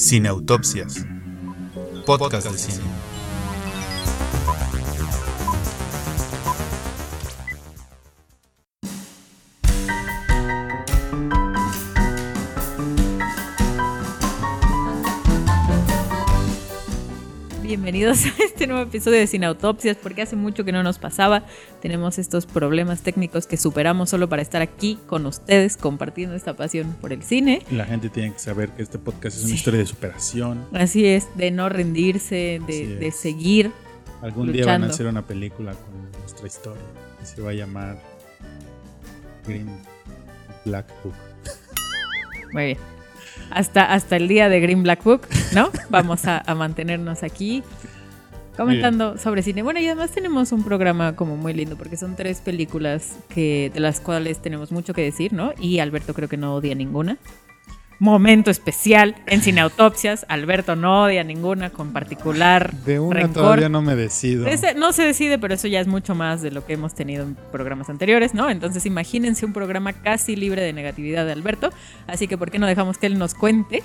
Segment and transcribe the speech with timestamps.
[0.00, 1.04] Sin Autopsias.
[2.06, 3.09] Podcast de cine.
[18.00, 21.44] Bienvenidos a este nuevo episodio de Sin Autopsias, porque hace mucho que no nos pasaba.
[21.82, 26.96] Tenemos estos problemas técnicos que superamos solo para estar aquí con ustedes compartiendo esta pasión
[27.02, 27.62] por el cine.
[27.70, 30.64] La gente tiene que saber que este podcast es una historia de superación.
[30.72, 33.70] Así es, de no rendirse, de, seguir.
[34.22, 36.82] Algún día van a hacer una película con nuestra historia
[37.22, 38.00] y se va a llamar
[39.46, 39.68] Green
[40.64, 41.14] Black Book.
[42.54, 42.78] Muy bien.
[43.50, 45.70] Hasta, hasta el día de Green Black Book, ¿no?
[45.90, 47.62] Vamos a, a mantenernos aquí
[48.56, 49.62] comentando sobre cine.
[49.62, 53.80] Bueno, y además tenemos un programa como muy lindo porque son tres películas que, de
[53.80, 55.52] las cuales tenemos mucho que decir, ¿no?
[55.58, 57.18] Y Alberto creo que no odia ninguna.
[57.98, 60.24] Momento especial en Cine Autopsias.
[60.28, 63.42] Alberto no odia ninguna con particular De una rencor.
[63.42, 64.46] todavía no me decido.
[64.46, 67.24] Ese no se decide, pero eso ya es mucho más de lo que hemos tenido
[67.24, 68.48] en programas anteriores, ¿no?
[68.48, 71.70] Entonces imagínense un programa casi libre de negatividad de Alberto.
[72.06, 73.82] Así que, ¿por qué no dejamos que él nos cuente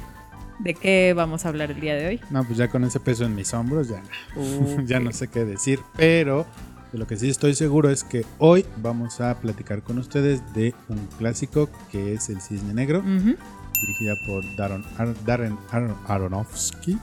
[0.60, 2.22] de qué vamos a hablar el día de hoy?
[2.30, 4.02] No, pues ya con ese peso en mis hombros ya,
[4.36, 5.80] Uh, ya no sé qué decir.
[5.98, 6.46] Pero
[6.92, 10.74] de lo que sí estoy seguro es que hoy vamos a platicar con ustedes de
[10.88, 13.02] un clásico que es El Cisne Negro.
[13.02, 16.98] Dirigida por Darren, Ar- Darren Ar- Aronofsky,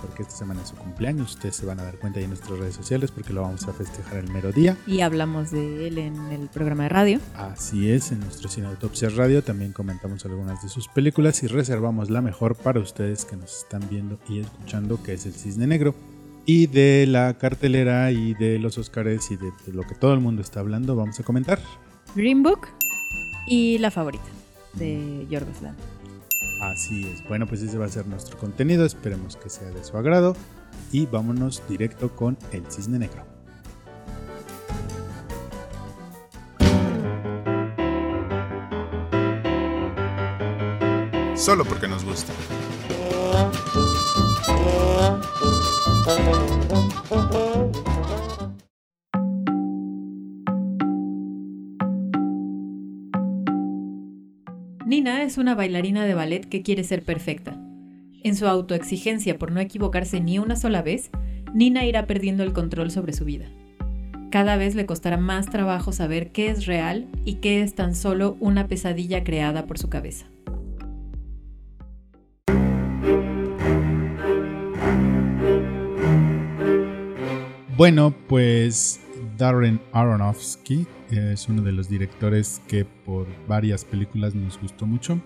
[0.00, 2.58] porque esta semana es su cumpleaños, ustedes se van a dar cuenta ahí en nuestras
[2.58, 4.76] redes sociales porque lo vamos a festejar el mero día.
[4.86, 7.20] Y hablamos de él en el programa de radio.
[7.36, 12.10] Así es, en nuestro Cine Autopsia Radio también comentamos algunas de sus películas y reservamos
[12.10, 15.94] la mejor para ustedes que nos están viendo y escuchando, que es El Cisne Negro.
[16.48, 20.20] Y de la cartelera y de los Oscars y de, de lo que todo el
[20.20, 21.58] mundo está hablando, vamos a comentar.
[22.14, 22.68] Green Book
[23.46, 24.24] y la favorita
[24.74, 25.95] de Yorgos Lanthimos.
[26.60, 27.26] Así es.
[27.28, 28.84] Bueno, pues ese va a ser nuestro contenido.
[28.84, 30.34] Esperemos que sea de su agrado.
[30.92, 33.24] Y vámonos directo con El Cisne Negro.
[41.36, 42.32] Solo porque nos gusta.
[55.06, 57.56] Nina es una bailarina de ballet que quiere ser perfecta.
[58.24, 61.10] En su autoexigencia por no equivocarse ni una sola vez,
[61.54, 63.46] Nina irá perdiendo el control sobre su vida.
[64.32, 68.36] Cada vez le costará más trabajo saber qué es real y qué es tan solo
[68.40, 70.26] una pesadilla creada por su cabeza.
[77.76, 78.98] Bueno, pues
[79.38, 85.20] Darren Aronofsky es uno de los directores que por varias películas nos gustó mucho.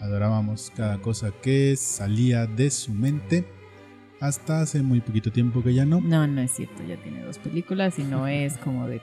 [0.00, 3.44] Adorábamos cada cosa que salía de su mente.
[4.20, 6.00] Hasta hace muy poquito tiempo que ya no.
[6.00, 9.00] No, no es cierto, ya tiene dos películas y no es como del...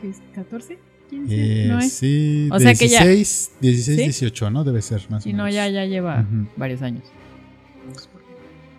[0.00, 0.20] ¿qué es?
[0.34, 0.78] ¿14?
[1.10, 1.26] ¿15?
[1.30, 1.92] Eh, no es.
[1.92, 4.04] Sí, O sea que ya- 16, 16, ¿Sí?
[4.04, 4.64] 18, ¿no?
[4.64, 5.54] Debe ser más o Sí, no, menos.
[5.54, 6.48] ya, ya lleva Ujú.
[6.56, 7.04] varios años.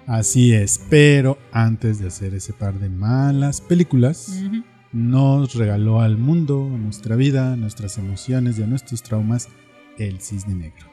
[0.06, 4.64] Así es, pero antes de hacer ese par de malas películas, Ujú.
[4.92, 9.50] Nos regaló al mundo, a nuestra vida, a nuestras emociones y a nuestros traumas
[9.98, 10.88] el cisne negro.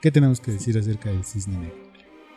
[0.00, 1.88] ¿Qué tenemos que decir acerca del cisne negro?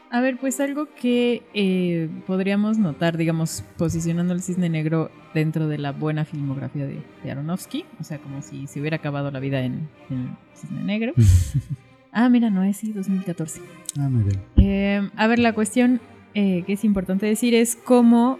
[0.09, 5.77] A ver, pues algo que eh, podríamos notar, digamos, posicionando el cisne negro dentro de
[5.77, 9.61] la buena filmografía de, de Aronofsky, o sea, como si se hubiera acabado la vida
[9.61, 11.13] en, en cisne negro.
[12.11, 13.61] ah, mira, no es sí, 2014.
[13.99, 14.41] ah, muy bien.
[14.57, 16.01] Eh, a ver, la cuestión
[16.33, 18.39] eh, que es importante decir es cómo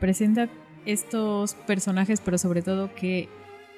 [0.00, 0.48] presenta
[0.86, 3.28] estos personajes, pero sobre todo que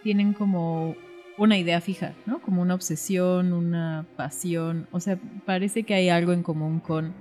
[0.02, 0.94] tienen como
[1.38, 2.40] una idea fija, ¿no?
[2.40, 4.88] Como una obsesión, una pasión.
[4.90, 7.14] O sea, parece que hay algo en común con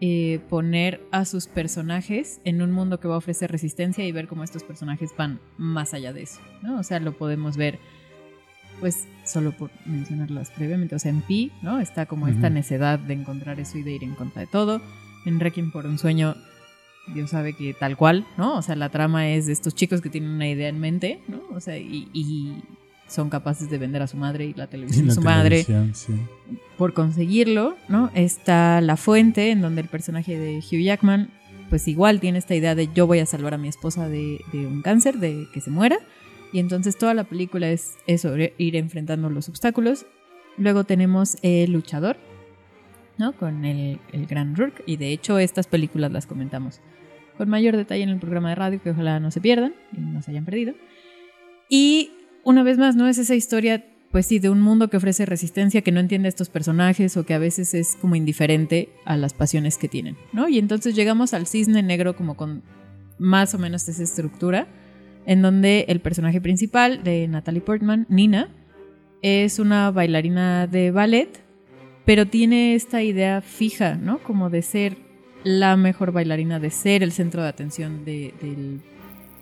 [0.00, 4.26] eh, poner a sus personajes en un mundo que va a ofrecer resistencia y ver
[4.26, 6.80] cómo estos personajes van más allá de eso, ¿no?
[6.80, 7.78] O sea, lo podemos ver,
[8.80, 10.96] pues, solo por mencionarlas previamente.
[10.96, 11.78] O sea, en Pi, ¿no?
[11.78, 14.82] Está como esta necedad de encontrar eso y de ir en contra de todo.
[15.24, 16.34] En Requiem por un sueño,
[17.08, 18.56] Dios sabe que tal cual, ¿no?
[18.56, 21.42] O sea, la trama es de estos chicos que tienen una idea en mente, ¿no?
[21.54, 22.62] O sea, y, y
[23.12, 26.14] son capaces de vender a su madre y la televisión de su madre sí.
[26.78, 28.10] por conseguirlo, ¿no?
[28.14, 31.30] Está La Fuente, en donde el personaje de Hugh Jackman,
[31.68, 34.66] pues igual tiene esta idea de yo voy a salvar a mi esposa de, de
[34.66, 35.98] un cáncer, de que se muera.
[36.52, 40.06] Y entonces toda la película es eso, ir enfrentando los obstáculos.
[40.58, 42.18] Luego tenemos El Luchador,
[43.18, 43.32] ¿no?
[43.32, 44.82] Con el, el gran Rourke.
[44.86, 46.80] Y de hecho estas películas las comentamos
[47.38, 50.22] con mayor detalle en el programa de radio, que ojalá no se pierdan y no
[50.22, 50.74] se hayan perdido.
[51.68, 52.10] Y
[52.44, 53.08] una vez más, ¿no?
[53.08, 56.28] Es esa historia pues sí, de un mundo que ofrece resistencia, que no entiende a
[56.28, 60.48] estos personajes o que a veces es como indiferente a las pasiones que tienen, ¿no?
[60.48, 62.62] Y entonces llegamos al cisne negro como con
[63.18, 64.66] más o menos esa estructura,
[65.24, 68.50] en donde el personaje principal de Natalie Portman, Nina,
[69.22, 71.41] es una bailarina de ballet,
[72.04, 74.18] pero tiene esta idea fija, ¿no?
[74.18, 74.96] Como de ser
[75.44, 78.80] la mejor bailarina, de ser el centro de atención del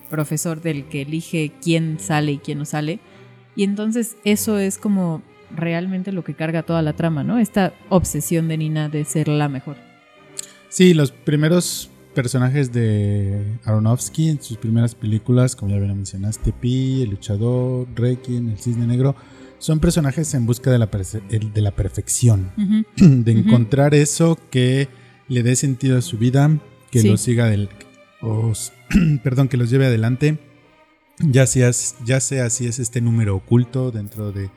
[0.08, 3.00] profesor del que elige quién sale y quién no sale.
[3.56, 5.22] Y entonces eso es como
[5.54, 7.38] realmente lo que carga toda la trama, ¿no?
[7.38, 9.76] Esta obsesión de Nina de ser la mejor.
[10.68, 17.02] Sí, los primeros personajes de Aronofsky en sus primeras películas, como ya bien mencionaste, Pi,
[17.02, 19.16] El Luchador, Requiem, El Cisne Negro,
[19.60, 22.50] son personajes en busca de la, de la perfección,
[22.96, 24.88] de encontrar eso que
[25.28, 26.58] le dé sentido a su vida,
[26.90, 27.68] que lo siga del,
[29.22, 30.38] perdón, que los lleve adelante,
[31.18, 31.70] ya sea,
[32.04, 34.50] ya sea si es este número oculto dentro del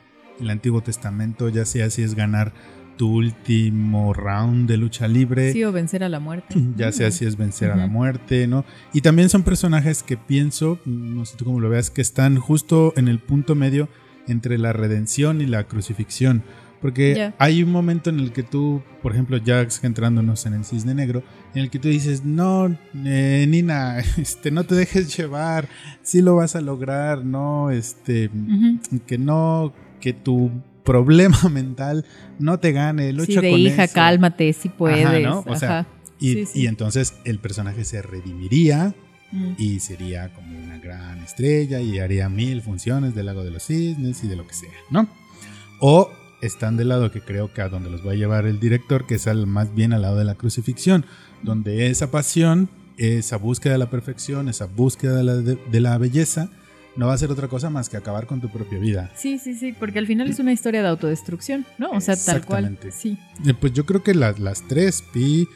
[0.50, 2.54] Antiguo Testamento, ya sea si es ganar
[2.96, 5.52] tu último round de lucha libre.
[5.52, 6.56] Sí, o vencer a la muerte.
[6.78, 8.64] Ya sea si es vencer a la muerte, ¿no?
[8.94, 12.94] Y también son personajes que pienso, no sé tú cómo lo veas, que están justo
[12.96, 13.90] en el punto medio
[14.28, 16.44] entre la redención y la crucifixión.
[16.82, 20.94] Porque hay un momento en el que tú, por ejemplo, ya centrándonos en el cisne
[20.94, 21.24] negro,
[21.56, 25.70] en el que tú dices, no, eh, Nina, este, no te dejes llevar,
[26.02, 28.30] sí lo vas a lograr, no, este,
[29.08, 30.52] que no, que tu
[30.84, 32.06] problema mental
[32.38, 35.08] no te gane, lucha sí, de hija, cálmate, si puedes.
[35.46, 35.88] O sea,
[36.20, 38.94] y, y, entonces el personaje se redimiría
[39.34, 39.56] mm.
[39.58, 44.24] y sería como una gran estrella y haría mil funciones del lago de los cisnes
[44.24, 45.10] y de lo que sea, ¿no?
[45.80, 46.10] O
[46.42, 49.16] están del lado que creo que a donde los va a llevar el director, que
[49.16, 51.06] es al, más bien al lado de la crucifixión,
[51.42, 56.50] donde esa pasión, esa búsqueda de la perfección, esa búsqueda de la, de, la belleza,
[56.96, 59.12] no va a ser otra cosa más que acabar con tu propia vida.
[59.16, 61.92] Sí, sí, sí, porque al final es una historia de autodestrucción, ¿no?
[61.92, 62.78] O sea, tal cual.
[62.92, 63.18] Sí.
[63.46, 65.48] Eh, pues yo creo que las, las tres, Pi,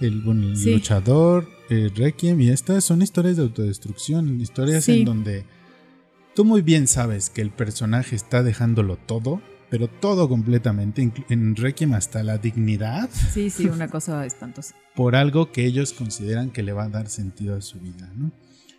[0.00, 5.44] el, luchador, el Requiem y estas son historias de autodestrucción, historias en donde
[6.34, 9.40] tú muy bien sabes que el personaje está dejándolo todo
[9.70, 13.10] pero todo completamente, en Requiem hasta la dignidad.
[13.32, 14.74] Sí, sí, una cosa espantosa.
[14.94, 18.32] por algo que ellos consideran que le va a dar sentido a su vida, ¿no?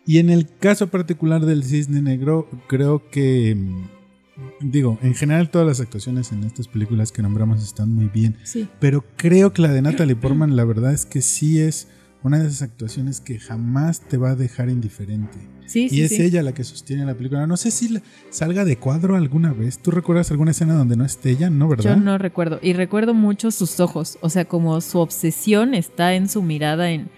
[0.06, 5.66] Y en el caso particular del Cisne Negro, creo que, mm, digo, en general todas
[5.66, 8.68] las actuaciones en estas películas que nombramos están muy bien, sí.
[8.80, 11.88] pero creo que la de Natalie Portman, la verdad es que sí es
[12.22, 15.38] una de esas actuaciones que jamás te va a dejar indiferente.
[15.66, 17.46] Sí, y es ella la que sostiene la película.
[17.46, 18.00] No sé si
[18.30, 19.78] salga de cuadro alguna vez.
[19.78, 21.50] ¿Tú recuerdas alguna escena donde no esté ella?
[21.50, 21.94] No, ¿verdad?
[21.94, 22.58] Yo no recuerdo.
[22.62, 24.18] Y recuerdo mucho sus ojos.
[24.22, 27.10] O sea, como su obsesión está en su mirada en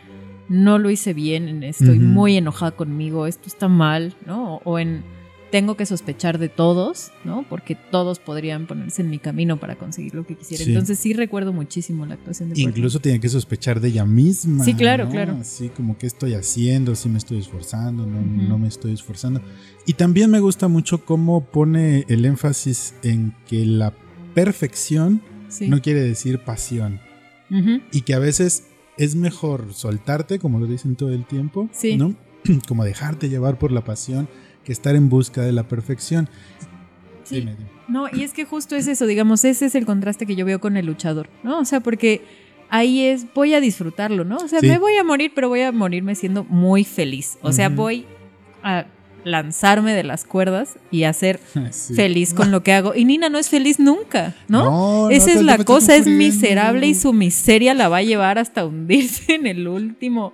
[0.49, 4.57] no lo hice bien, en estoy muy enojada conmigo, esto está mal, ¿no?
[4.65, 5.05] O en
[5.51, 7.45] tengo que sospechar de todos, ¿no?
[7.49, 10.65] Porque todos podrían ponerse en mi camino para conseguir lo que quisiera.
[10.65, 14.65] Entonces sí recuerdo muchísimo la actuación de Incluso tiene que sospechar de ella misma.
[14.65, 15.37] Sí, claro, claro.
[15.41, 19.41] Así como que estoy haciendo, si me estoy esforzando, no, no me estoy esforzando.
[19.87, 23.93] Y también me gusta mucho cómo pone el énfasis en que la
[24.35, 25.23] perfección
[25.61, 27.01] no quiere decir pasión.
[27.91, 28.65] Y que a veces
[28.97, 32.15] es mejor soltarte, como lo dicen todo el tiempo, ¿no?
[32.69, 34.29] como dejarte llevar por la pasión
[34.65, 36.29] que estar en busca de la perfección.
[37.25, 37.47] Sí.
[37.89, 40.61] No, y es que justo es eso, digamos, ese es el contraste que yo veo
[40.61, 41.59] con el luchador, ¿no?
[41.59, 42.23] O sea, porque
[42.69, 44.37] ahí es, voy a disfrutarlo, ¿no?
[44.37, 47.37] O sea, me voy a morir, pero voy a morirme siendo muy feliz.
[47.43, 48.07] O sea, voy
[48.63, 48.87] a
[49.25, 51.39] lanzarme de las cuerdas y a ser
[51.95, 52.95] feliz con lo que hago.
[52.95, 55.11] Y Nina no es feliz nunca, ¿no?
[55.11, 59.35] Esa es la cosa, es miserable y su miseria la va a llevar hasta hundirse
[59.35, 60.33] en el último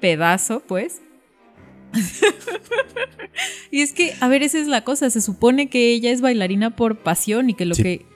[0.00, 1.00] pedazo, pues.
[3.70, 5.10] y es que, a ver, esa es la cosa.
[5.10, 8.06] Se supone que ella es bailarina por pasión y que lo que.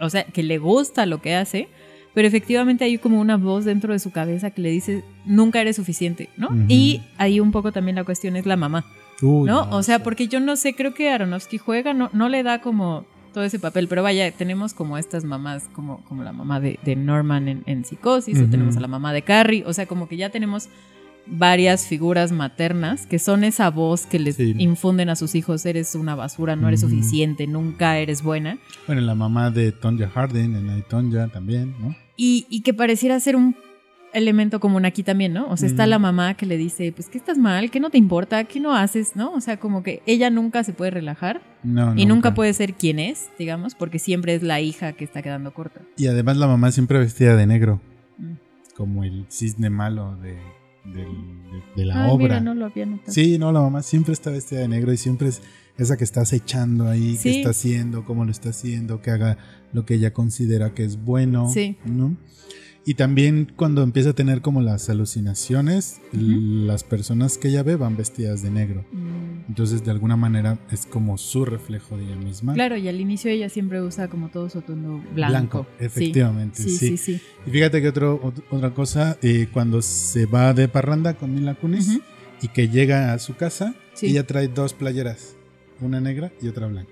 [0.00, 1.68] O sea, que le gusta lo que hace.
[2.14, 5.76] Pero efectivamente hay como una voz dentro de su cabeza que le dice, nunca eres
[5.76, 6.50] suficiente, ¿no?
[6.68, 8.84] Y ahí un poco también la cuestión es la mamá,
[9.22, 9.70] ¿no?
[9.70, 13.06] O sea, porque yo no sé, creo que Aronofsky juega, no, no le da como
[13.32, 17.62] todo ese papel, pero vaya, tenemos como estas mamás, como, como la mamá de, Norman
[17.64, 20.68] en, Psicosis, o tenemos a la mamá de Carrie, o sea, como que ya tenemos
[21.26, 26.14] varias figuras maternas que son esa voz que les infunden a sus hijos, eres una
[26.14, 28.58] basura, no eres suficiente, nunca eres buena.
[28.86, 31.94] Bueno, la mamá de Tonja Harding, en Tonja también, ¿no?
[32.16, 33.56] Y, y, que pareciera ser un
[34.12, 35.48] elemento común aquí también, ¿no?
[35.48, 37.98] O sea, está la mamá que le dice, pues que estás mal, que no te
[37.98, 39.32] importa, que no haces, ¿no?
[39.32, 41.40] O sea, como que ella nunca se puede relajar
[41.96, 42.34] y nunca.
[42.34, 45.80] puede ser quien es, digamos, porque siempre es la hija que está quedando corta.
[45.96, 47.80] Y además la mamá siempre vestida de negro,
[48.18, 48.32] mm.
[48.76, 50.38] como el cisne malo de
[50.84, 52.22] del- de, de la Ay, obra.
[52.24, 53.12] mira, no lo había notado.
[53.12, 55.42] Sí, no, la mamá siempre está vestida de negro y siempre es
[55.78, 57.22] esa que estás echando ahí, Sí.
[57.22, 59.38] que está haciendo, cómo lo está haciendo, que haga
[59.72, 61.48] lo que ella considera que es bueno.
[61.50, 61.76] Sí.
[61.84, 62.16] ¿no?
[62.84, 67.96] Y también cuando empieza a tener como las alucinaciones, las personas que ella ve van
[67.96, 68.84] vestidas de negro.
[68.92, 72.54] Mm, Entonces, de alguna manera, es como su reflejo de ella misma.
[72.54, 75.66] Claro, y al inicio ella siempre usa como todo su atuendo blanco.
[75.78, 75.84] Sí.
[75.84, 76.88] efectivamente, Sí, sí.
[76.88, 77.20] sí, sí.
[77.46, 81.54] Y fíjate que otro, ot- otra cosa, eh, cuando se va de parranda con Mila
[81.54, 82.00] Kunis
[82.40, 83.74] y que llega a su casa,
[84.08, 85.36] ella trae dos playeras,
[85.80, 86.90] una negra y otra blanca.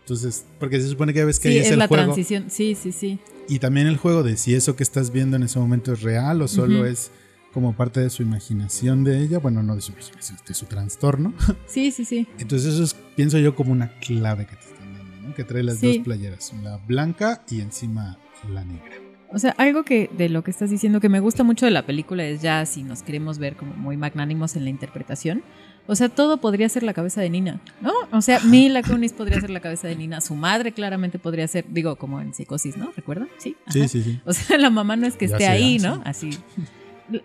[0.00, 2.04] Entonces, porque se supone que ves que Sí, ahí es, es el la juego.
[2.04, 2.46] transición.
[2.48, 3.18] Sí, sí, sí.
[3.48, 6.40] Y también el juego de si eso que estás viendo en ese momento es real
[6.42, 7.10] o solo es
[7.52, 11.34] como parte de su imaginación de ella, bueno, no de su imaginación, de su trastorno.
[11.66, 12.26] Sí, sí, sí.
[12.38, 15.34] Entonces eso es, pienso yo, como una clave que te están dando, ¿no?
[15.34, 15.96] Que trae las Sí.
[15.96, 18.18] dos playeras, la blanca y encima
[18.52, 18.92] la negra.
[19.32, 21.86] O sea, algo que de lo que estás diciendo que me gusta mucho de la
[21.86, 25.42] película es ya si nos queremos ver como muy magnánimos en la interpretación.
[25.86, 27.92] O sea, todo podría ser la cabeza de Nina, ¿no?
[28.12, 31.64] O sea, Mila Kunis podría ser la cabeza de Nina, su madre claramente podría ser,
[31.68, 32.92] digo, como en psicosis, ¿no?
[32.96, 33.28] ¿Recuerdan?
[33.38, 33.56] Sí.
[33.68, 33.88] Sí, ajá.
[33.88, 34.20] sí, sí.
[34.24, 35.86] O sea, la mamá no es que Ya esté ahí, sí.
[35.86, 36.00] ¿no?
[36.04, 36.30] Así.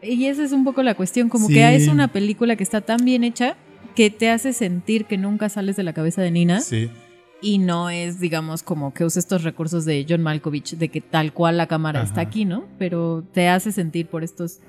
[0.01, 1.53] Y esa es un poco la cuestión, como Sí.
[1.53, 3.55] que es una película que está tan bien hecha
[3.95, 6.89] que te hace sentir que nunca sales de la cabeza de Nina Sí.
[7.41, 11.33] y no es, digamos, como que usa estos recursos de John Malkovich, de que tal
[11.33, 12.07] cual la cámara Ajá.
[12.09, 12.65] está aquí, ¿no?
[12.79, 14.59] Pero te hace sentir por estos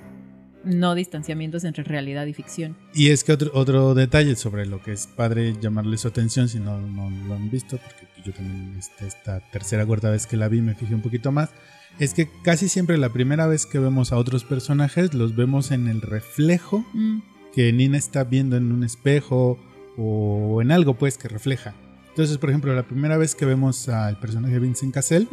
[0.67, 2.77] no distanciamientos entre realidad y ficción.
[2.95, 6.59] Y es que otro, otro detalle sobre lo que es padre llamarle su atención si
[6.59, 10.49] no, no lo han visto, porque yo también este, esta tercera cuarta vez que la
[10.49, 11.51] vi me fijé un poquito más,
[11.99, 15.89] es que casi siempre la primera vez que vemos a otros personajes los vemos en
[15.89, 19.59] el reflejo Mm, que Nina está viendo en un espejo
[19.97, 21.75] o en algo pues que refleja.
[22.09, 25.29] Entonces, por ejemplo, la primera vez que vemos al personaje de Vincent Cassell.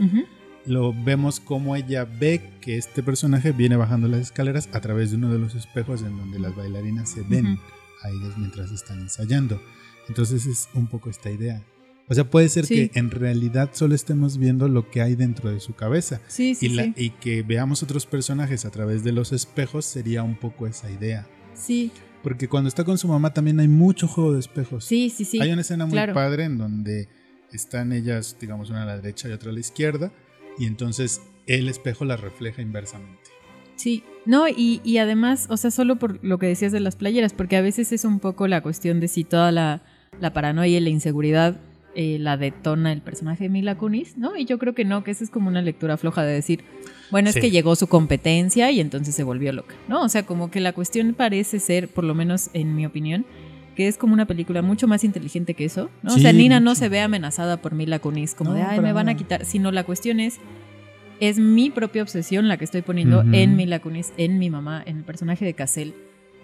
[0.66, 5.18] Lo vemos como ella ve que este personaje viene bajando las escaleras a través de
[5.18, 7.62] uno de los espejos en donde las bailarinas se ven Ujú.
[8.04, 9.62] a ellas mientras están ensayando.
[10.08, 11.62] Entonces es un poco esta idea.
[12.10, 12.90] O sea, puede ser Sí.
[12.90, 16.20] que en realidad solo estemos viendo lo que hay dentro de su cabeza.
[16.28, 16.94] Sí, sí, y, la- sí.
[16.98, 21.28] y que veamos otros personajes a través de los espejos sería un poco esa idea.
[21.54, 21.92] Sí,
[22.22, 24.86] Porque cuando está con su mamá también hay mucho juego de espejos.
[24.86, 25.42] sí, sí, sí.
[25.42, 26.14] Hay una escena muy claro.
[26.14, 27.10] padre en donde
[27.52, 30.12] están ellas, digamos, una a la derecha y otra a la izquierda,
[30.58, 33.20] y entonces el espejo las refleja inversamente.
[33.76, 37.34] Sí, no, y, y además, o sea, solo por lo que decías de las playeras,
[37.34, 39.82] porque a veces es un poco la cuestión de si toda la,
[40.22, 41.60] la paranoia y la inseguridad
[41.96, 44.36] eh, la detona el personaje de Mila Kunis, ¿no?
[44.38, 46.64] Y yo creo que no, que esa es como una lectura floja de decir,
[47.12, 47.42] bueno, es Sí.
[47.42, 50.02] que llegó su competencia y entonces se volvió loca, ¿no?
[50.04, 53.26] O sea, como que la cuestión parece ser, por lo menos en mi opinión,
[53.76, 56.14] que es como una película mucho más inteligente que eso, ¿no?
[56.14, 58.94] o sea, Nina no se ve amenazada por Mila Kunis, como No, de, ay, me
[58.94, 60.40] van a quitar, sino la cuestión es,
[61.20, 64.98] es mi propia obsesión la que estoy poniendo en Mila Kunis, en mi mamá, en
[64.98, 65.94] el personaje de Cassell.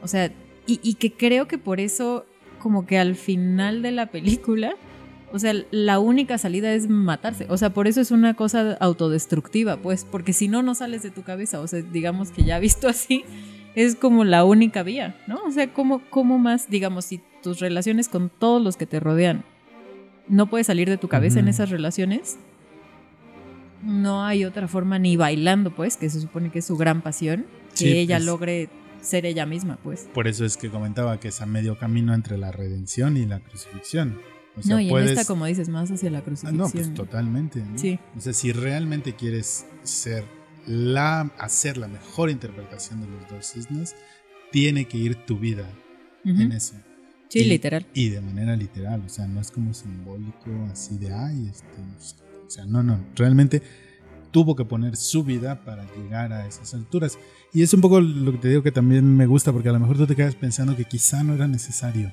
[0.01, 0.31] O sea,
[0.65, 2.25] y, y que creo que por eso,
[2.59, 4.75] como que al final de la película,
[5.31, 7.45] o sea, la única salida es matarse.
[7.49, 11.11] O sea, por eso es una cosa autodestructiva, pues, porque si no, no sales de
[11.11, 11.59] tu cabeza.
[11.59, 13.23] O sea, digamos que ya visto así,
[13.85, 15.37] es como la única vía, ¿no?
[15.47, 19.45] O sea, ¿cómo, cómo más, digamos, si tus relaciones con todos los que te rodean
[20.27, 22.37] no puedes salir de tu cabeza en esas relaciones?
[23.83, 27.45] No hay otra forma ni bailando, pues, que se supone que es su gran pasión,
[27.77, 28.25] que ella pues.
[28.25, 28.69] logre
[29.01, 30.09] ser ella misma, pues.
[30.13, 33.39] Por eso es que comentaba que es a medio camino entre la redención y la
[33.39, 34.19] crucifixión.
[34.57, 36.57] O sea, no, y en esta, como dices, más hacia la Ah, crucifixión.
[36.57, 37.59] no, pues totalmente.
[37.61, 37.77] ¿no?
[37.77, 37.97] Sí.
[38.17, 40.25] O sea, si realmente quieres ser
[40.69, 43.95] la, hacer la mejor interpretación de los dos cisnes,
[44.51, 45.67] tiene que ir tu vida
[46.23, 46.41] Ujú.
[46.41, 46.75] en eso.
[47.27, 47.85] Sí, Y- literal.
[47.93, 51.67] Y de manera literal, o sea, no es como simbólico, así de, ay, este,
[52.45, 53.61] o sea, no, no, realmente
[54.31, 57.17] tuvo que poner su vida para llegar a esas alturas.
[57.51, 59.79] Y es un poco lo que te digo que también me gusta, porque a lo
[59.79, 62.11] mejor tú te quedas pensando que quizá no era necesario.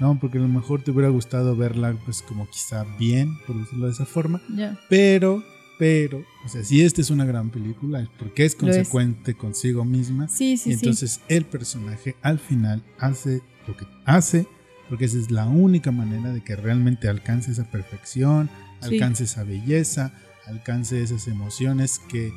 [0.00, 3.86] No, porque a lo mejor te hubiera gustado verla, pues como quizá bien, por decirlo
[3.86, 4.78] de esa forma, Ya.
[4.88, 5.42] pero,
[5.78, 10.28] pero, o sea, si esta es una gran película, es porque es consecuente consigo misma.
[10.28, 14.46] Sí, sí, y entonces el personaje al final hace lo que hace,
[14.88, 20.12] porque esa es la única manera de que realmente alcance esa perfección, alcance esa belleza,
[20.46, 22.32] alcance esas emociones que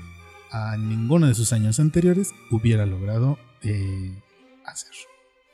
[0.51, 4.13] a ninguno de sus años anteriores hubiera logrado eh,
[4.65, 4.91] hacer.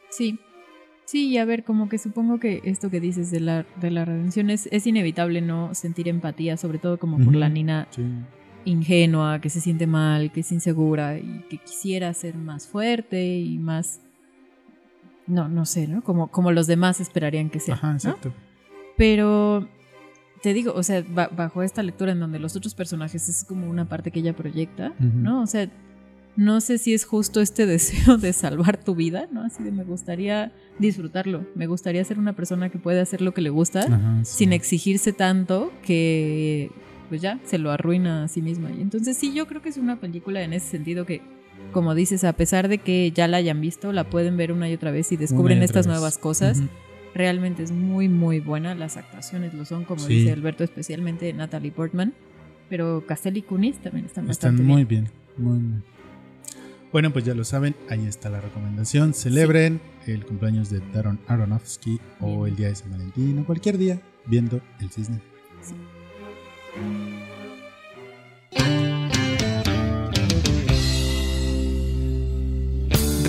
[0.09, 0.39] sí.
[1.07, 1.29] Sí.
[1.29, 4.49] Y a ver, como que supongo que esto que dices de la, de la redención
[4.51, 8.03] es, es inevitable no sentir empatía, sobre todo como por la Nina Sí.
[8.65, 13.57] ingenua, que se siente mal, que es insegura y que quisiera ser más fuerte y
[13.57, 14.01] más...
[15.25, 16.03] No, no sé, ¿no?
[16.03, 17.75] Como, como los demás esperarían que sea.
[17.75, 17.93] Ajá, ¿no?
[17.95, 18.33] exacto.
[18.97, 19.67] Pero
[20.41, 23.69] te digo, o sea, ba- bajo esta lectura en donde los otros personajes es como
[23.69, 24.93] una parte que ella proyecta.
[24.99, 25.41] ¿no?
[25.41, 25.69] O sea,
[26.37, 29.43] no sé si es justo este deseo de salvar tu vida, ¿no?
[29.43, 33.41] Así de me gustaría disfrutarlo, me gustaría ser una persona que puede hacer lo que
[33.41, 34.37] le gusta Ajá, sí.
[34.37, 36.69] sin exigirse tanto que
[37.09, 38.69] pues ya se lo arruina a sí misma.
[38.71, 41.21] Y entonces sí, yo creo que es una película en ese sentido que,
[41.71, 44.73] como dices, a pesar de que ya la hayan visto, la pueden ver una y
[44.73, 45.93] otra vez y descubren y estas vez.
[45.95, 46.61] nuevas cosas.
[47.15, 48.75] Realmente es muy, muy buena.
[48.75, 50.15] Las actuaciones lo son, como Sí.
[50.19, 52.13] dice Alberto, especialmente Natalie Portman.
[52.69, 55.05] Pero Castelli y Kunis también están Están bastante muy bien.
[55.37, 55.83] bien, muy bien.
[56.91, 59.13] Bueno, pues ya lo saben, ahí está la recomendación.
[59.13, 64.01] Celebren el cumpleaños de Darren Aronofsky o el día de San Valentín o cualquier día
[64.25, 65.21] viendo el cisne.
[65.61, 65.75] Sí.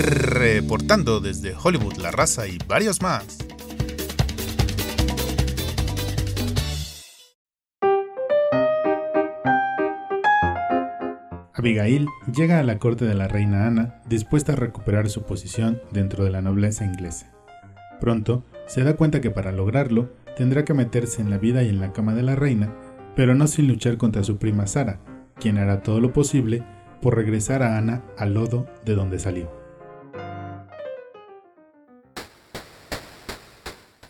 [0.05, 3.39] Reportando desde Hollywood, La Raza y varios más.
[11.59, 16.25] Abigail llega a la corte de la reina Ana dispuesta a recuperar su posición dentro
[16.25, 17.33] de la nobleza inglesa.
[18.01, 21.81] Pronto se da cuenta que para lograrlo tendrá que meterse en la vida y en
[21.81, 22.73] la cama de la reina,
[23.17, 25.01] pero no sin luchar contra su prima Sara,
[25.41, 26.63] quien hará todo lo posible
[27.03, 29.51] por regresar a Ana al lodo de donde salió.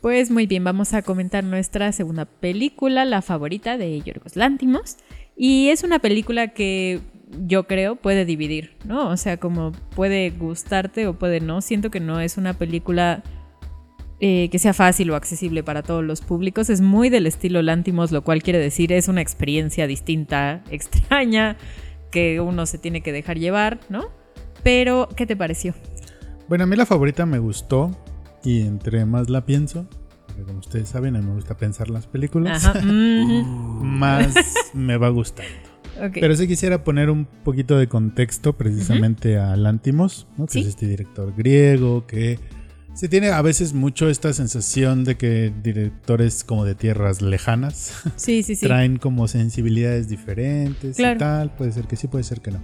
[0.03, 4.99] Pues muy bien, vamos a comentar nuestra segunda película, la favorita de Yorgos Lántimos.
[5.35, 7.01] Y es una película que
[7.47, 9.09] yo creo puede dividir, ¿no?
[9.09, 11.61] O sea, como puede gustarte o puede no.
[11.61, 13.23] Siento que no es una película
[14.21, 16.71] eh, que sea fácil o accesible para todos los públicos.
[16.71, 21.57] Es muy del estilo Lántimos, lo cual quiere decir es una experiencia distinta, extraña,
[22.11, 24.07] que uno se tiene que dejar llevar, ¿no?
[24.63, 25.75] Pero, ¿qué te pareció?
[26.49, 27.91] Bueno, a mí la favorita me gustó
[28.43, 29.87] y entre más la pienso,
[30.27, 32.79] porque como ustedes saben, a mí me gusta pensar las películas, Ajá.
[32.79, 33.45] ujú,
[33.85, 34.35] más
[34.75, 35.78] me va gustando.
[36.13, 40.47] Pero sí quisiera poner un poquito de contexto precisamente a Lántimos, ¿no?
[40.47, 40.61] que Sí.
[40.61, 42.39] es este director griego que
[42.95, 48.43] se tiene a veces mucho esta sensación de que directores como de tierras lejanas sí,
[48.43, 48.67] sí, sí.
[48.67, 51.17] traen como sensibilidades diferentes Claro.
[51.17, 51.51] y tal.
[51.55, 52.61] Puede ser que sí, puede ser que no.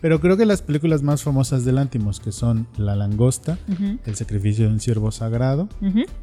[0.00, 3.58] Pero creo que las películas más famosas de Lántimos, que son La Langosta,
[4.06, 5.68] El sacrificio de un ciervo sagrado,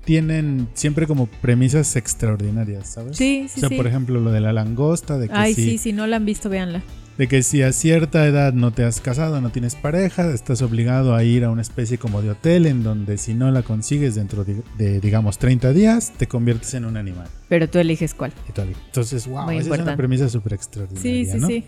[0.04, 3.18] tienen siempre como premisas extraordinarias, ¿sabes?
[3.18, 3.76] Sí, sí, o sea, sí.
[3.76, 6.26] por ejemplo, lo de la langosta, de que Ay, si, sí, si no la han
[6.26, 6.82] visto, véanla.
[7.18, 11.16] de que si a cierta edad no te has casado, no tienes pareja, estás obligado
[11.16, 14.44] a ir a una especie como de hotel en donde si no la consigues dentro
[14.44, 17.28] de, de, digamos 30 días, te conviertes en un animal.
[17.50, 18.34] Pero tú eliges cuál.
[18.48, 21.48] Entonces, wow, Muy esa es una premisa súper extraordinaria, Sí, sí, ¿no?
[21.48, 21.64] sí.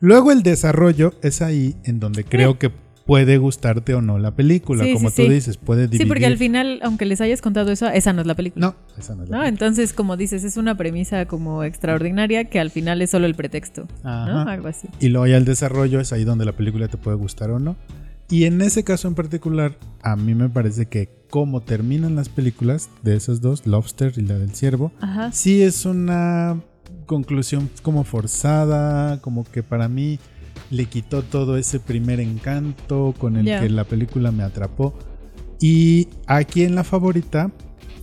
[0.00, 2.70] Luego el desarrollo es ahí en donde creo que
[3.06, 5.28] puede gustarte o no la película, Sí, como sí, tú sí.
[5.34, 6.02] dicer puede dividir.
[6.02, 8.66] Sí, porque al final, aunque les hayas contado eso, esa no es la película.
[8.66, 9.42] No, esa no es la ¿no?
[9.42, 9.48] película.
[9.48, 13.88] Entonces, como dices, es una premisa como extraordinaria que al final es solo el pretexto,
[14.04, 14.10] ¿no?
[14.10, 14.42] Ajá.
[14.52, 14.86] Algo así.
[15.00, 17.76] Y luego ya el desarrollo es ahí donde la película te puede gustar o no.
[18.30, 22.88] Y en ese caso en particular, a mí me parece que como terminan las películas
[23.02, 25.32] de esas dos, Lobster y la del ciervo, Ajá.
[25.32, 26.60] sí es una
[27.10, 30.20] conclusión como forzada, como que para mí
[30.70, 34.94] le quitó todo ese primer encanto con el que la película me atrapó.
[35.60, 37.50] Y aquí en la favorita,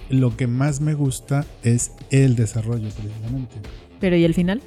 [0.09, 3.55] lo que más me gusta es el desarrollo precisamente.
[4.01, 4.61] Pero ¿y el final?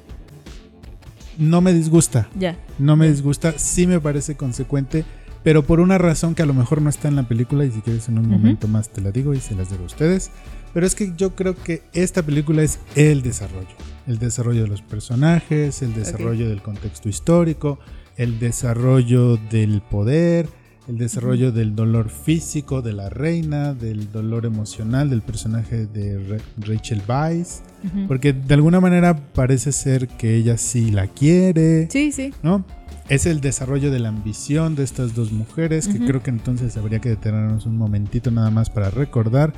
[1.37, 2.57] No me disgusta, Ya.
[2.79, 5.05] no me disgusta, sí me parece consecuente,
[5.43, 7.81] pero por una razón que a lo mejor no está en la película y si
[7.81, 10.31] quieres en un momento más te la digo y se las digo a ustedes.
[10.73, 13.67] Pero es que yo creo que esta película es el desarrollo.
[14.07, 17.77] El desarrollo de los personajes, el desarrollo del contexto histórico,
[18.17, 20.47] el desarrollo del poder,
[20.87, 26.43] el desarrollo del dolor físico de la reina, del dolor emocional del personaje de Ra-
[26.57, 27.61] Rachel Weisz.
[28.07, 31.87] Porque de alguna manera parece ser que ella sí la quiere.
[31.91, 32.33] Sí, sí.
[32.43, 32.65] ¿no?
[33.11, 36.99] Es el desarrollo de la ambición de estas dos mujeres, que creo que entonces habría
[36.99, 39.51] que detenernos un momentito nada más para recordar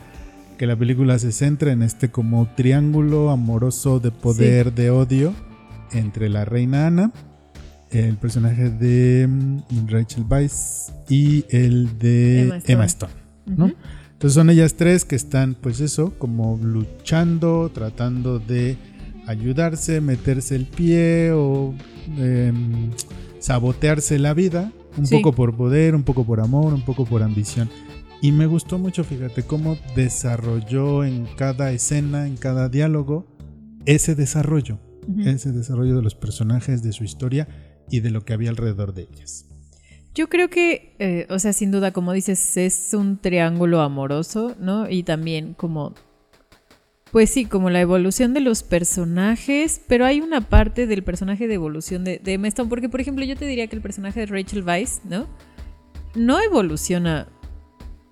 [0.58, 5.36] que la película se centra en este como triángulo amoroso de poder, de odio
[5.92, 7.12] entre la reina Ana,
[7.92, 13.14] el personaje de mm, Rachel Weisz y el de Emma Emma Stone.
[13.46, 18.78] Entonces son ellas tres que están, pues eso, como luchando, tratando de
[19.28, 21.76] ayudarse, meterse el pie o
[22.18, 22.90] em,
[23.44, 25.18] sabotearse la vida, un Sí.
[25.18, 27.70] poco por poder, un poco por amor, un poco por ambición.
[28.22, 33.26] Y me gustó mucho, fíjate, cómo desarrolló en cada escena, en cada diálogo,
[33.86, 34.80] ese desarrollo,
[35.26, 37.50] ese desarrollo de los personajes, de su historia
[37.90, 39.46] y de lo que había alrededor de ellas.
[40.16, 44.90] Yo creo que, eh, o sea, sin duda, como dices, es un triángulo amoroso, ¿no?
[44.90, 45.96] Y también como
[47.14, 51.54] Pues sí, como la evolución de los personajes, pero hay una parte del personaje de
[51.54, 54.64] evolución de, de Stone, porque por ejemplo yo te diría que el personaje de Rachel
[54.64, 55.28] Weisz, ¿no?
[56.16, 57.28] No evoluciona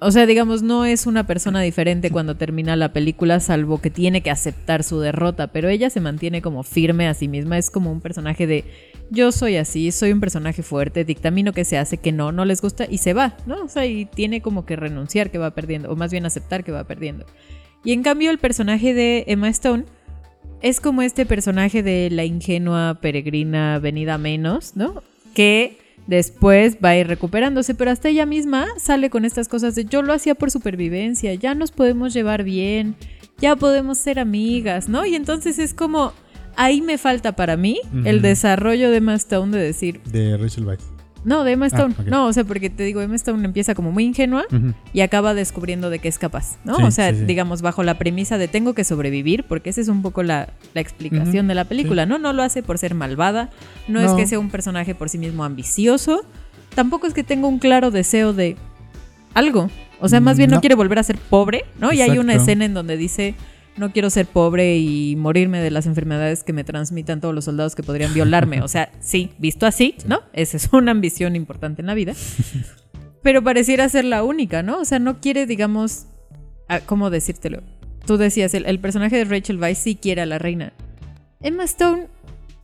[0.03, 4.21] o sea, digamos, no es una persona diferente cuando termina la película, salvo que tiene
[4.21, 7.91] que aceptar su derrota, pero ella se mantiene como firme a sí misma, es como
[7.91, 8.65] un personaje de
[9.11, 12.63] yo soy así, soy un personaje fuerte, dictamino que se hace, que no, no les
[12.63, 13.63] gusta y se va, ¿no?
[13.63, 16.71] O sea, y tiene como que renunciar que va perdiendo, o más bien aceptar que
[16.71, 17.27] va perdiendo.
[17.83, 19.85] Y en cambio el personaje de Emma Stone
[20.61, 25.01] es como este personaje de la ingenua peregrina venida menos, ¿no?
[25.33, 29.85] Que Después va a ir recuperándose, pero hasta ella misma sale con estas cosas de
[29.85, 32.95] yo lo hacía por supervivencia, ya nos podemos llevar bien,
[33.37, 35.05] ya podemos ser amigas, ¿no?
[35.05, 36.13] Y entonces es como,
[36.55, 40.01] ahí me falta para mí el desarrollo de Emma Stone de decir...
[40.03, 41.00] De Rachel Weisz.
[41.23, 41.95] No, de Emma ah, Stone.
[42.05, 44.45] No, o sea, porque te digo, Emma Stone empieza como muy ingenua
[44.93, 46.75] y acaba descubriendo de qué es capaz, ¿no?
[46.77, 50.23] o sea, digamos, bajo la premisa de tengo que sobrevivir, porque esa es un poco
[50.23, 52.17] la, explicación de la película, ¿no?
[52.17, 53.49] No lo hace por ser malvada,
[53.87, 56.23] no, es que sea un personaje por sí mismo ambicioso,
[56.75, 58.57] tampoco es que tenga un claro deseo de
[59.33, 59.69] algo.
[59.99, 61.93] O sea, más bien no, quiere volver a ser pobre, ¿no?
[61.93, 63.35] Y hay una escena en donde dice
[63.77, 67.75] no quiero ser pobre y morirme de las enfermedades que me transmitan todos los soldados
[67.75, 68.61] que podrían violarme.
[68.61, 70.21] O sea, sí, visto así, ¿no?
[70.33, 72.13] Esa es una ambición importante en la vida.
[73.23, 74.79] Pero pareciera ser la única, ¿no?
[74.79, 76.07] O sea, no quiere, digamos,
[76.85, 77.61] ¿cómo decírtelo?
[78.05, 80.73] Tú decías, el, personaje de Rachel Weisz sí quiere a la reina.
[81.39, 82.07] Emma Stone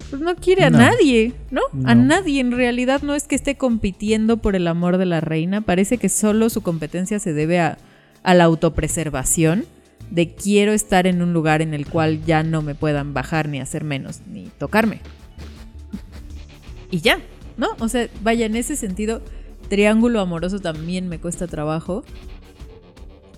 [0.09, 1.61] pues no quiere a nadie, ¿no?
[1.83, 2.39] A nadie.
[2.39, 5.61] En realidad no es que esté compitiendo por el amor de la reina.
[5.61, 7.77] Parece que solo su competencia se debe a,
[8.23, 9.65] a la autopreservación
[10.11, 13.59] de quiero estar en un lugar en el cual ya no me puedan bajar ni
[13.59, 15.01] hacer menos ni tocarme.
[16.89, 17.19] Y ya,
[17.57, 17.67] ¿no?
[17.79, 19.21] O sea, vaya, en ese sentido,
[19.69, 22.03] triángulo amoroso también me cuesta trabajo.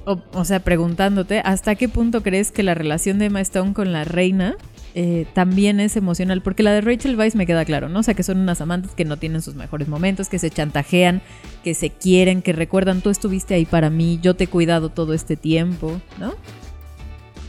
[0.05, 4.05] O, sea, preguntándote, ¿hasta qué punto crees que la relación de Emma Stone con la
[4.05, 4.57] reina
[4.95, 6.41] eh, también es emocional?
[6.41, 7.99] Porque la de Rachel Weisz me queda claro, ¿no?
[7.99, 11.21] O sea, que son unas amantes que no tienen sus mejores momentos, que se chantajean,
[11.63, 15.13] que se quieren, que recuerdan, tú estuviste ahí para mí, yo te he cuidado todo
[15.13, 16.33] este tiempo, ¿no?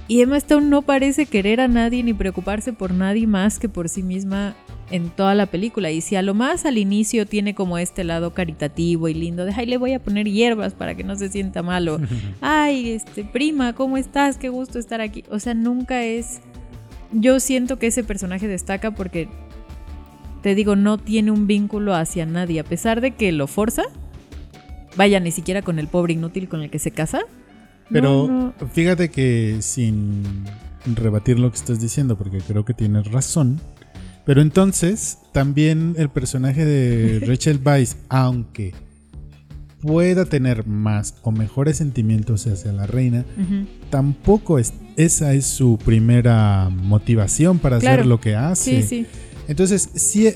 [0.09, 3.89] Y Emma Stone no parece querer a nadie ni preocuparse por nadie más que por
[3.89, 4.57] sí misma
[4.91, 5.91] en toda la película.
[5.91, 9.53] Y si a lo más al inicio tiene como este lado caritativo y lindo de,
[9.57, 12.01] ay, le voy a poner hierbas para que no se sienta malo.
[12.41, 14.37] Ay, este, prima, ¿cómo estás?
[14.37, 15.25] Qué gusto estar aquí.
[15.31, 16.41] O sea, nunca es...
[17.13, 19.29] Yo siento que ese personaje destaca porque,
[20.43, 22.61] te digo, no tiene un vínculo hacia nadie.
[22.61, 23.83] A pesar de que lo forza,
[24.97, 27.21] vaya, ni siquiera con el pobre inútil con el que se casa
[27.91, 30.23] pero fíjate que sin
[30.97, 33.61] rebatir lo que estás diciendo, porque creo que tienes razón.
[34.25, 38.75] Pero entonces, también el personaje de Rachel Weisz, aunque
[39.81, 43.25] pueda tener más o mejores sentimientos hacia la reina,
[43.89, 44.73] tampoco es,
[45.05, 48.83] esa es su primera motivación para hacer lo que hace.
[48.83, 49.07] Sí, sí.
[49.49, 50.33] Entonces, sí,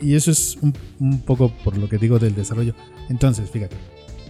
[0.00, 2.74] y eso es un, un poco por lo que digo del desarrollo.
[3.08, 3.76] Entonces, fíjate,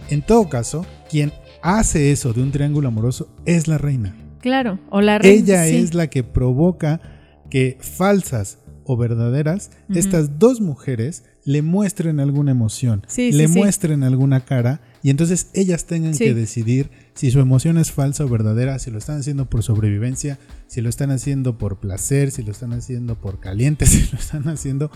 [0.09, 1.31] en todo caso, quien
[1.61, 4.15] hace eso de un triángulo amoroso es la reina.
[4.39, 5.39] Claro, o la reina.
[5.39, 7.01] Ella es la que provoca
[7.49, 14.81] que falsas o verdaderas, estas dos mujeres le muestren alguna emoción, le muestren alguna cara
[15.03, 18.97] y entonces ellas tengan que decidir si su emoción es falsa o verdadera, si lo
[18.97, 23.41] están haciendo por sobrevivencia, si lo están haciendo por placer, si lo están haciendo por
[23.41, 24.89] caliente, si lo están haciendo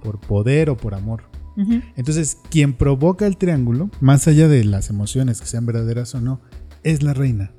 [0.00, 1.24] por poder o por amor.
[1.96, 6.40] Entonces, quien provoca el triángulo, más allá de las emociones que sean verdaderas o no,
[6.84, 7.50] es la reina.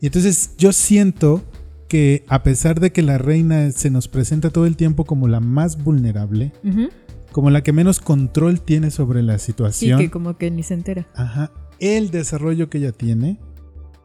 [0.00, 1.44] Y entonces yo siento
[1.88, 5.40] que a pesar de que la reina se nos presenta todo el tiempo como la
[5.40, 6.52] más vulnerable,
[7.36, 9.98] como la que menos control tiene sobre la situación.
[9.98, 11.06] Sí, que como que ni se entera.
[11.14, 11.52] Ajá.
[11.78, 13.38] El desarrollo que ella tiene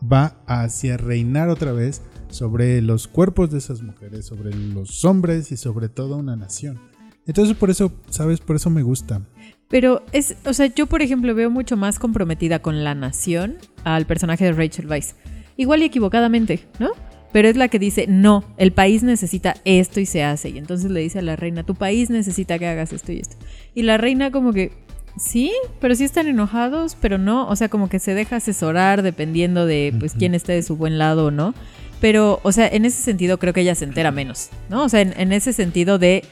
[0.03, 5.55] va hacia reinar otra vez sobre los cuerpos de esas mujeres, sobre los hombres y
[5.55, 6.81] sobre toda una nación.
[7.25, 8.41] Entonces por eso, ¿sabes?
[8.41, 9.21] Por eso me gusta.
[9.69, 14.05] Pero es, o sea, yo por ejemplo veo mucho más comprometida con la nación al
[14.07, 15.15] personaje de Rachel Weisz.
[15.55, 16.89] Igual y equivocadamente, ¿no?
[17.31, 20.49] Pero es la que dice, no, el país necesita esto y se hace.
[20.49, 23.37] Y entonces le dice a la reina, tu país necesita que hagas esto y esto.
[23.73, 24.71] Y la reina como que,
[25.17, 27.47] sí, pero sí están enojados, pero no.
[27.47, 30.97] O sea, como que se deja asesorar dependiendo de pues quién esté de su buen
[30.97, 31.53] lado o no.
[32.01, 34.83] Pero, o sea, en ese sentido creo que ella se entera menos, ¿no?
[34.83, 36.23] O sea, en ese sentido de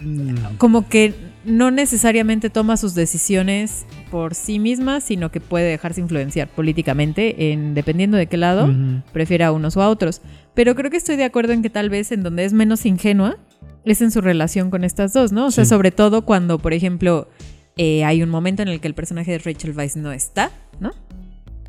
[0.00, 0.56] Mm.
[0.58, 1.14] como que
[1.46, 7.74] no necesariamente toma sus decisiones por sí misma, sino que puede dejarse influenciar políticamente, en,
[7.74, 8.68] dependiendo de qué lado,
[9.12, 10.20] prefiere a unos o a otros.
[10.54, 13.38] Pero creo que estoy de acuerdo en que tal vez en donde es menos ingenua
[13.84, 15.46] es en su relación con estas dos, ¿no?
[15.46, 17.28] O sea, sobre todo cuando, por ejemplo,
[17.76, 20.92] eh, hay un momento en el que el personaje de Rachel Weisz no está, ¿no?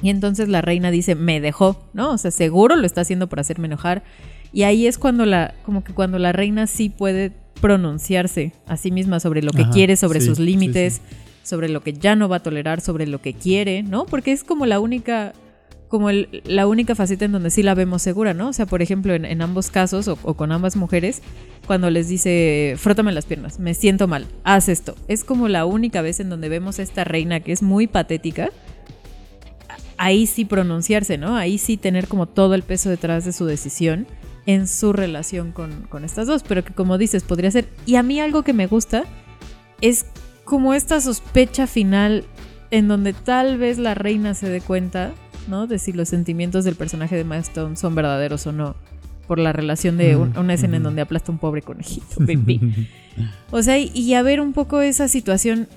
[0.01, 2.11] Y entonces la reina dice, me dejó, ¿no?
[2.11, 4.03] O sea, seguro lo está haciendo para hacerme enojar.
[4.51, 8.91] Y ahí es cuando la, como que cuando la reina sí puede pronunciarse a sí
[8.91, 11.01] misma sobre lo que Ajá, quiere, sobre sí, sus sí, límites, sí.
[11.43, 14.05] sobre lo que ya no va a tolerar, sobre lo que quiere, ¿no?
[14.05, 15.33] Porque es como la única,
[15.87, 18.49] como el- la única faceta en donde sí la vemos segura, ¿no?
[18.49, 21.21] O sea, por ejemplo, en, en ambos casos o, o con ambas mujeres,
[21.65, 24.95] cuando les dice, frótame las piernas, me siento mal, haz esto.
[25.07, 28.49] Es como la única vez en donde vemos a esta reina que es muy patética,
[29.97, 31.35] ahí sí pronunciarse, ¿no?
[31.35, 34.05] Ahí sí tener como todo el peso detrás de su decisión
[34.47, 37.67] en su relación con, con estas dos, pero que como dices, podría ser.
[37.85, 39.03] Y a mí algo que me gusta
[39.81, 40.05] es
[40.45, 42.23] como esta sospecha final
[42.71, 45.11] en donde tal vez la reina se dé cuenta,
[45.47, 45.67] ¿no?
[45.67, 48.75] De si los sentimientos del personaje de Milestone son verdaderos o no.
[49.27, 52.87] Por la relación de un- una escena en donde aplasta un pobre conejito, baby.
[53.51, 55.67] O sea, y, y a ver un poco esa situación,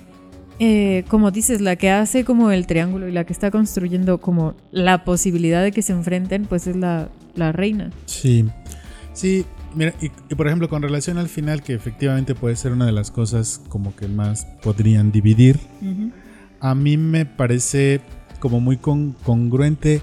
[0.59, 4.53] eh, como dices, la que hace como el triángulo y la que está construyendo como
[4.71, 7.89] la posibilidad de que se enfrenten, pues es la, la reina.
[8.05, 8.45] Sí,
[9.13, 9.45] sí,
[9.75, 12.91] mira, y, y por ejemplo con relación al final, que efectivamente puede ser una de
[12.91, 15.59] las cosas como que más podrían dividir,
[16.59, 18.01] a mí me parece
[18.39, 20.01] como muy con- congruente.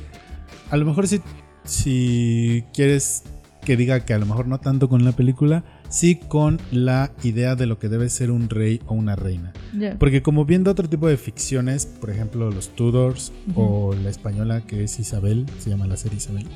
[0.71, 1.21] A lo mejor si,
[1.64, 3.23] si quieres
[3.64, 7.55] que diga que a lo mejor no tanto con la película, sí con la idea
[7.55, 9.53] de lo que debe ser un rey o una reina.
[9.99, 14.85] Porque como viendo otro tipo de ficciones, por ejemplo los Tudors o la española que
[14.85, 16.47] es Isabel, se llama la serie Isabel.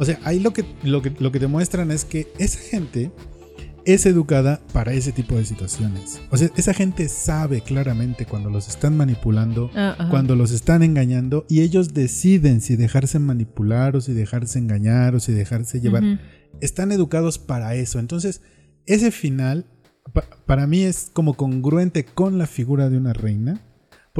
[0.00, 3.12] O sea, ahí lo que, lo que, lo que te muestran es que esa gente
[3.84, 6.20] es educada para ese tipo de situaciones.
[6.30, 11.46] O sea, esa gente sabe claramente cuando los están manipulando, Ah, cuando los están engañando
[11.48, 16.02] y ellos deciden si dejarse manipular o si dejarse engañar o si dejarse llevar
[16.60, 17.98] están educados para eso.
[18.00, 18.42] Entonces,
[18.86, 19.66] ese final
[20.12, 23.62] pa- para mí es como congruente con la figura de una reina.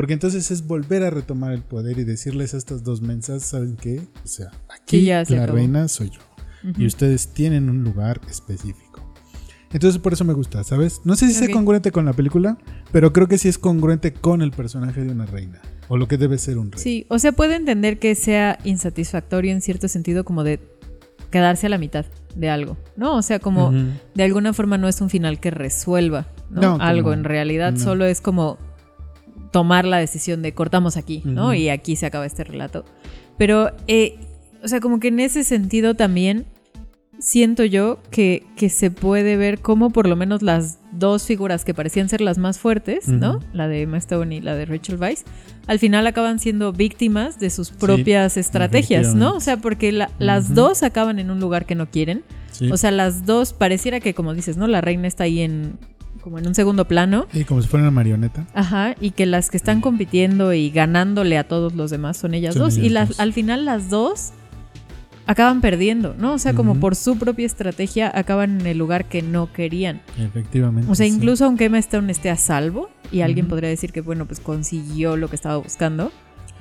[0.01, 3.77] Porque entonces es volver a retomar el poder y decirles a estas dos mensas, ¿saben
[3.77, 4.01] qué?
[4.25, 5.59] O sea, aquí se la acabó.
[5.59, 6.21] reina soy yo.
[6.79, 9.13] Y ustedes tienen un lugar específico.
[9.71, 11.03] Entonces por eso me gusta, ¿sabes?
[11.05, 11.45] No sé si Ok.
[11.45, 12.57] sea congruente con la película,
[12.93, 15.61] pero creo que sí es congruente con el personaje de una reina.
[15.89, 16.83] O lo que debe ser un rey.
[16.83, 20.61] Sí, o sea, puede entender que sea insatisfactorio en cierto sentido como de
[21.31, 23.17] quedarse a la mitad de algo, ¿no?
[23.17, 23.71] O sea, como
[24.15, 26.63] de alguna forma no es un final que resuelva ¿no?
[26.63, 27.15] No, que algo, no.
[27.17, 28.57] en realidad solo es como
[29.51, 31.55] tomar la decisión de cortamos aquí, ¿no?
[31.55, 32.85] Y aquí se acaba este relato.
[33.39, 34.19] Pero, eh,
[34.63, 36.47] o sea, como que en ese sentido también
[37.19, 41.75] siento yo que, que se puede ver como por lo menos las dos figuras que
[41.75, 43.41] parecían ser las más fuertes, ¿no?
[43.53, 45.25] La de Emma Stone y la de Rachel Weisz,
[45.67, 49.35] al final acaban siendo víctimas de sus propias estrategias, ¿no?
[49.35, 52.23] O sea, porque la- las dos acaban en un lugar que no quieren.
[52.53, 52.71] Sí.
[52.73, 54.67] O sea, las dos, pareciera que, como dices, ¿no?
[54.67, 55.79] La reina está ahí en
[56.21, 57.27] como en un segundo plano.
[57.33, 58.47] y como si fuera una marioneta.
[58.55, 62.55] Ajá, y que las que están compitiendo y ganándole a todos los demás son ellas
[62.55, 62.79] Son dos.
[62.79, 63.21] y las, dos.
[63.21, 64.33] al final las dos
[65.27, 66.33] acaban perdiendo, ¿no?
[66.35, 70.01] O sea, como por su propia estrategia acaban en el lugar que no querían.
[70.19, 70.91] Efectivamente.
[70.91, 71.13] O sea, sí.
[71.15, 75.17] incluso aunque Emma Stone esté a salvo y alguien podría decir que, bueno, pues consiguió
[75.17, 76.11] lo que estaba buscando,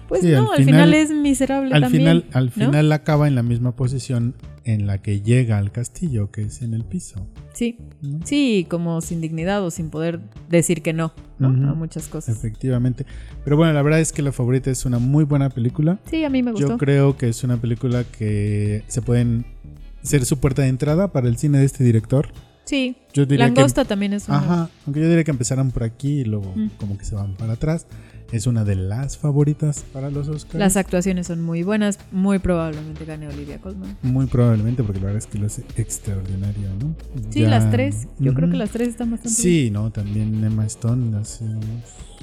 [0.09, 2.01] pues Sí, no, al al final, final- es miserable al también.
[2.01, 2.51] final, al ¿no?
[2.51, 4.33] final acaba en la misma posición
[4.65, 7.25] en la que llega al castillo, que es en el piso.
[7.53, 8.19] Sí, ¿no?
[8.25, 10.19] sí, como sin dignidad o sin poder
[10.49, 11.49] decir que no, ¿no?
[11.49, 11.63] Ujú.
[11.69, 12.35] A muchas cosas.
[12.37, 13.05] Efectivamente.
[13.43, 15.99] Pero bueno, la verdad es que La Favorita es una muy buena película.
[16.09, 16.67] Sí, a mí me gustó.
[16.69, 19.45] Yo creo que es una película que se pueden
[20.01, 22.27] ser su puerta de entrada para el cine de este director.
[22.65, 24.37] Sí, Yo diría Langosta también es una.
[24.37, 26.67] Ajá, aunque yo diría que empezaran por aquí y luego Mm.
[26.77, 27.87] como que se van para atrás.
[28.31, 30.59] Es una de las favoritas para los Oscars.
[30.59, 33.97] Las actuaciones son muy buenas, muy probablemente gane Olivia Colman.
[34.03, 36.95] Muy probablemente, porque la verdad es que lo hace extraordinario, ¿no?
[37.31, 38.07] Sí, Ya- las tres.
[38.19, 39.53] Yo creo que las tres están bastante bien.
[39.65, 41.63] Sí, no, también Emma Stone hace unos-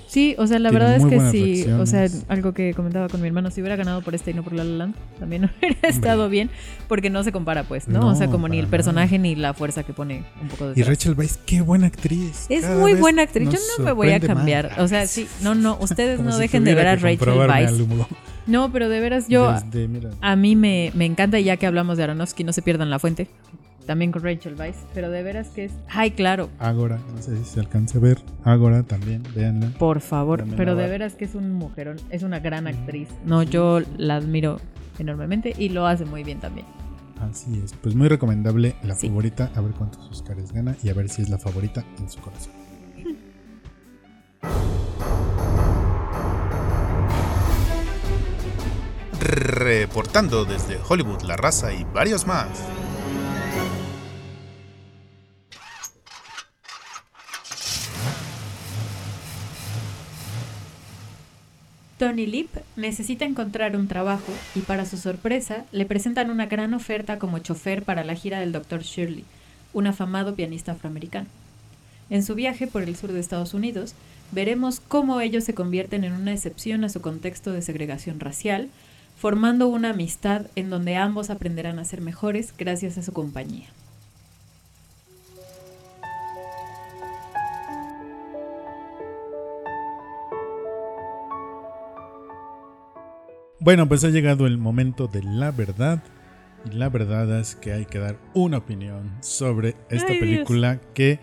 [0.06, 1.70] Sí, o sea, la Tiene verdad es que sí.
[1.70, 4.42] O sea, algo que comentaba con mi hermano, si hubiera ganado por este y no
[4.42, 6.48] por La La Land, también hubiera estado bien,
[6.88, 8.08] porque no se compara, pues, ¿no?
[8.08, 10.82] o sea, como ni el personaje ni la fuerza que pone un poco de Y
[10.84, 12.46] Rachel Weisz, qué buena actriz.
[12.48, 13.50] Es Cada muy buena actriz.
[13.50, 14.72] Yo no me voy a cambiar.
[14.78, 17.72] O sea, sí, no, no, ustedes no si dejen de ver a Rachel Weisz.
[18.46, 19.88] No, pero de veras, yo, Desde,
[20.20, 23.00] a mí me, me encanta, y ya que hablamos de Aronofsky, no se pierdan la
[23.00, 23.26] fuente.
[23.86, 25.72] También con Rachel Weisz, pero de veras que es.
[25.88, 28.18] Ay, claro, Ágora, no sé si se alcanza a ver.
[28.44, 29.68] Ágora también, véanla.
[29.78, 30.40] por favor.
[30.40, 33.08] También Pero de veras que es un mujerón, es una gran actriz.
[33.24, 34.58] No, yo la admiro
[34.98, 36.66] enormemente y lo hace muy bien también.
[37.20, 37.72] Así es.
[37.74, 39.08] Pues muy recomendable la Sí.
[39.08, 39.50] favorita.
[39.54, 42.52] A ver cuántos Oscars gana y a ver si es la favorita en su corazón.
[49.20, 52.48] Reportando desde Hollywood, La Raza y varios más.
[61.98, 67.18] Tony Lip necesita encontrar un trabajo y para su sorpresa le presentan una gran oferta
[67.18, 68.82] como chofer para la gira del Dr.
[68.82, 69.24] Shirley,
[69.72, 71.28] un afamado pianista afroamericano.
[72.10, 73.94] En su viaje por el sur de Estados Unidos,
[74.30, 78.68] veremos cómo ellos se convierten en una excepción a su contexto de segregación racial,
[79.16, 83.68] formando una amistad en donde ambos aprenderán a ser mejores gracias a su compañía.
[93.66, 96.00] Bueno, pues ha llegado el momento de la verdad.
[96.70, 101.18] Y la verdad es que hay que dar una opinión sobre esta Ay, película que...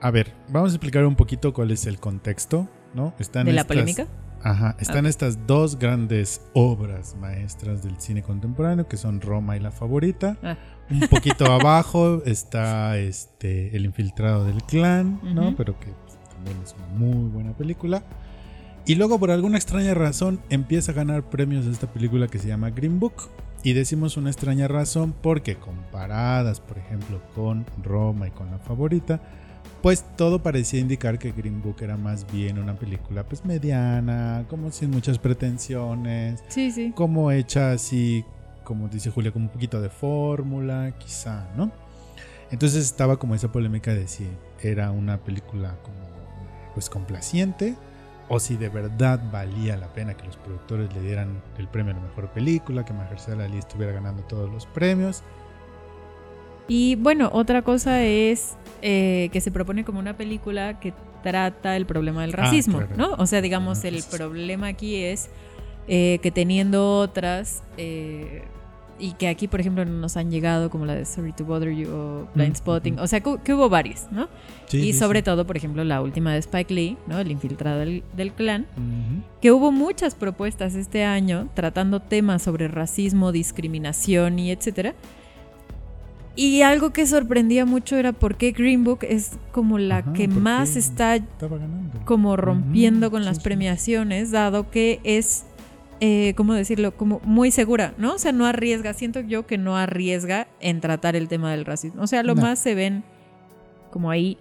[0.00, 3.14] A ver, vamos a explicar un poquito cuál es el contexto, ¿no?
[3.20, 4.08] Están ¿De la estas- polémica?
[4.42, 9.70] Ajá, están estas dos grandes obras maestras del cine contemporáneo que son Roma y La
[9.70, 10.36] Favorita.
[10.42, 10.56] Ah.
[10.90, 15.42] Un poquito abajo está este El infiltrado del clan, ¿no?
[15.50, 15.56] Ujú.
[15.58, 18.02] Pero que pues, también es una muy buena película.
[18.86, 22.70] Y luego por alguna extraña razón empieza a ganar premios esta película que se llama
[22.70, 23.14] Green Book.
[23.64, 29.20] Y decimos una extraña razón porque comparadas, por ejemplo, con Roma y con La Favorita,
[29.82, 34.70] pues todo parecía indicar que Green Book era más bien una película pues mediana, como
[34.70, 36.92] sin muchas pretensiones, Sí, sí.
[36.94, 38.24] como hecha así,
[38.62, 41.72] como dice Julia, como un poquito de fórmula, quizá, ¿no?
[42.52, 44.28] Entonces estaba como esa polémica de si
[44.62, 45.98] era una película como
[46.74, 47.74] pues complaciente
[48.28, 51.96] o si de verdad valía la pena que los productores le dieran el premio a
[51.96, 55.22] la mejor película, que Mahershala Ali estuviera ganando todos los premios.
[56.68, 61.86] Y bueno, otra cosa es eh, que se propone como una película que trata el
[61.86, 62.96] problema del Ah, racismo, claro.
[62.96, 63.12] ¿no?
[63.22, 65.28] O sea, digamos, Ah, el problema aquí es
[65.88, 68.42] eh, que teniendo otras, eh,
[68.98, 71.88] y que aquí, por ejemplo, nos han llegado como la de Sorry to Bother You
[71.90, 73.02] o Blind Mm, Spotting, ujú.
[73.04, 74.28] o sea, que, que hubo varias, ¿no?
[74.66, 75.24] Sí, y sí, sobre sí.
[75.24, 77.18] todo, por ejemplo, la última de Spike Lee, ¿no?
[77.18, 78.66] El infiltrado del, del clan,
[79.40, 84.94] que hubo muchas propuestas este año tratando temas sobre racismo, discriminación y etcétera.
[86.38, 90.28] Y algo que sorprendía mucho era por qué Green Book es como la Ajá, que
[90.28, 91.18] ¿por más está
[92.04, 95.46] como rompiendo con las premiaciones, dado que es,
[96.00, 96.96] eh, ¿cómo decirlo?
[96.96, 98.14] Como muy segura, ¿no?
[98.14, 102.02] O sea, no arriesga, siento yo que no arriesga en tratar el tema del racismo.
[102.02, 102.42] O sea, lo No.
[102.42, 103.02] más se ven
[103.90, 104.36] como ahí,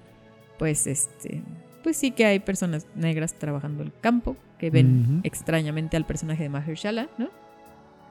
[0.60, 1.42] pues, este,
[1.84, 6.50] pues sí que hay personas negras trabajando el campo, que ven extrañamente al personaje de
[6.50, 7.30] Mahershala, ¿no?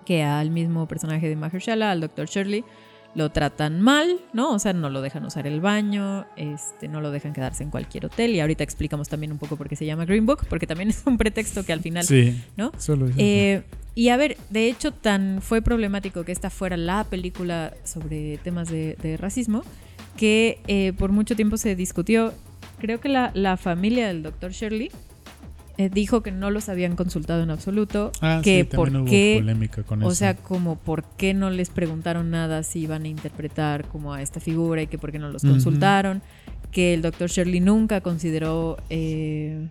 [0.04, 2.26] Que al mismo personaje de Mahershala, al Dr.
[2.28, 2.64] Shirley,
[3.14, 4.52] lo tratan mal, ¿no?
[4.52, 8.06] O sea, no lo dejan usar el baño, este, no lo dejan quedarse en cualquier
[8.06, 8.32] hotel.
[8.34, 11.02] Y ahorita explicamos también un poco por qué se llama Green Book, porque también es
[11.06, 12.72] un pretexto que al final, Sí, ¿no?
[12.78, 13.08] solo.
[13.16, 13.62] Eh,
[13.94, 18.68] y a ver, de hecho, tan fue problemático que esta fuera la película sobre temas
[18.68, 19.62] de, de racismo,
[20.16, 22.32] que eh, por mucho tiempo se discutió.
[22.80, 24.50] Creo que la, la familia del Dr.
[24.50, 24.90] Shirley
[25.76, 29.36] eh, dijo que no los habían consultado en absoluto, Ah, que sí, por hubo qué
[29.40, 30.14] polémica con o eso.
[30.14, 34.40] sea, como por qué no les preguntaron nada si iban a interpretar como a esta
[34.40, 36.22] figura y que por qué no los consultaron,
[36.70, 39.68] que el doctor Shirley nunca consideró eh,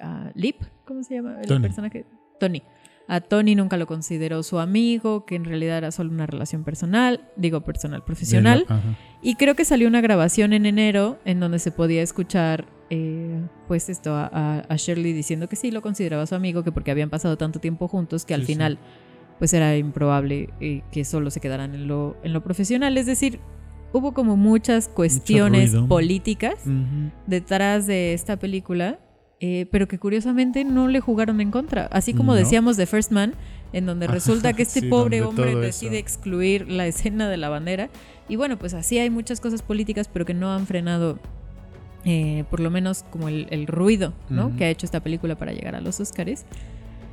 [0.00, 1.60] a Lip, ¿cómo se llama el Tony.
[1.62, 2.04] personaje?
[2.40, 2.62] Tony.
[3.10, 7.22] A Tony nunca lo consideró su amigo, que en realidad era solo una relación personal,
[7.36, 8.66] digo personal, profesional.
[9.22, 13.88] Y creo que salió una grabación en enero en donde se podía escuchar, eh, pues
[13.88, 14.26] esto, a,
[14.68, 17.88] a- Shirley diciendo que sí lo consideraba su amigo, que porque habían pasado tanto tiempo
[17.88, 18.52] juntos que al Sí, sí.
[18.54, 18.78] final,
[19.38, 22.96] pues era improbable eh, que solo se quedaran en lo, en lo profesional.
[22.98, 23.40] Es decir,
[23.92, 26.54] hubo como muchas cuestiones políticas
[27.26, 28.98] detrás de esta película,
[29.40, 31.86] eh, pero que curiosamente no le jugaron en contra.
[31.86, 32.38] Así como No.
[32.38, 33.34] decíamos de First Man,
[33.72, 36.00] en donde resulta que este sí, pobre hombre decide eso.
[36.00, 37.88] excluir la escena de la bandera.
[38.28, 41.18] Y bueno, pues así hay muchas cosas políticas, pero que no han frenado,
[42.08, 44.46] eh, por lo menos como el, el ruido ¿no?
[44.46, 44.56] Ujú.
[44.56, 46.44] que ha hecho esta película para llegar a los Oscars.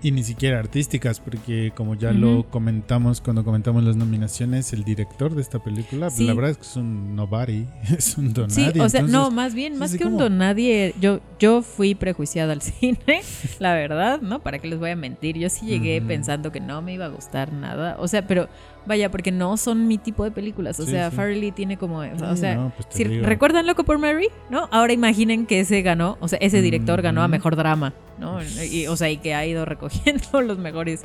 [0.04, 2.20] Y ni siquiera artísticas, porque como ya Ujú.
[2.20, 6.26] lo comentamos cuando comentamos las nominaciones, el director de esta película, Sí.
[6.28, 7.66] la verdad es que es un nobody,
[7.98, 10.38] es un don Sí, o sea, no, entonces, más bien, más que un como- don
[10.38, 13.22] nadie, yo, yo fui prejuiciada al cine,
[13.58, 14.44] la verdad, ¿no?
[14.44, 15.38] ¿Para qué les voy a mentir?
[15.40, 16.08] Yo sí llegué Ujú.
[16.08, 18.48] pensando que no me iba a gustar nada, o sea, pero
[18.86, 21.16] vaya, porque no son mi tipo de películas, o Sí, sea, sí.
[21.16, 22.04] Farley tiene como, o
[22.36, 23.26] Sí, sea, no, pues te si digo.
[23.26, 24.68] recuerdan Loco por Mary, ¿no?
[24.72, 28.40] Ahora imaginen que ese ganó, o sea, ese director ganó a mejor drama, ¿no?
[28.44, 31.04] Y, o sea, y que ha ido recogiendo los mejores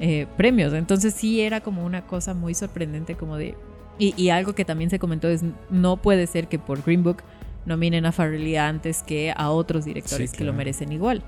[0.00, 0.72] eh, premios.
[0.72, 3.54] Entonces sí era como una cosa muy sorprendente, como de.
[3.98, 7.18] Y, y algo que también se comentó es: no puede ser que por Green Book
[7.66, 11.22] nominen a Farrelly antes que a otros directores Sí, que lo merecen igual.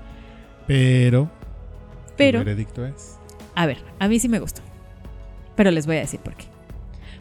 [0.67, 1.29] Pero,
[2.17, 3.17] Pero, el veredicto es.
[3.55, 4.61] a ver, a mí sí me gustó.
[5.55, 6.45] Pero les voy a decir por qué.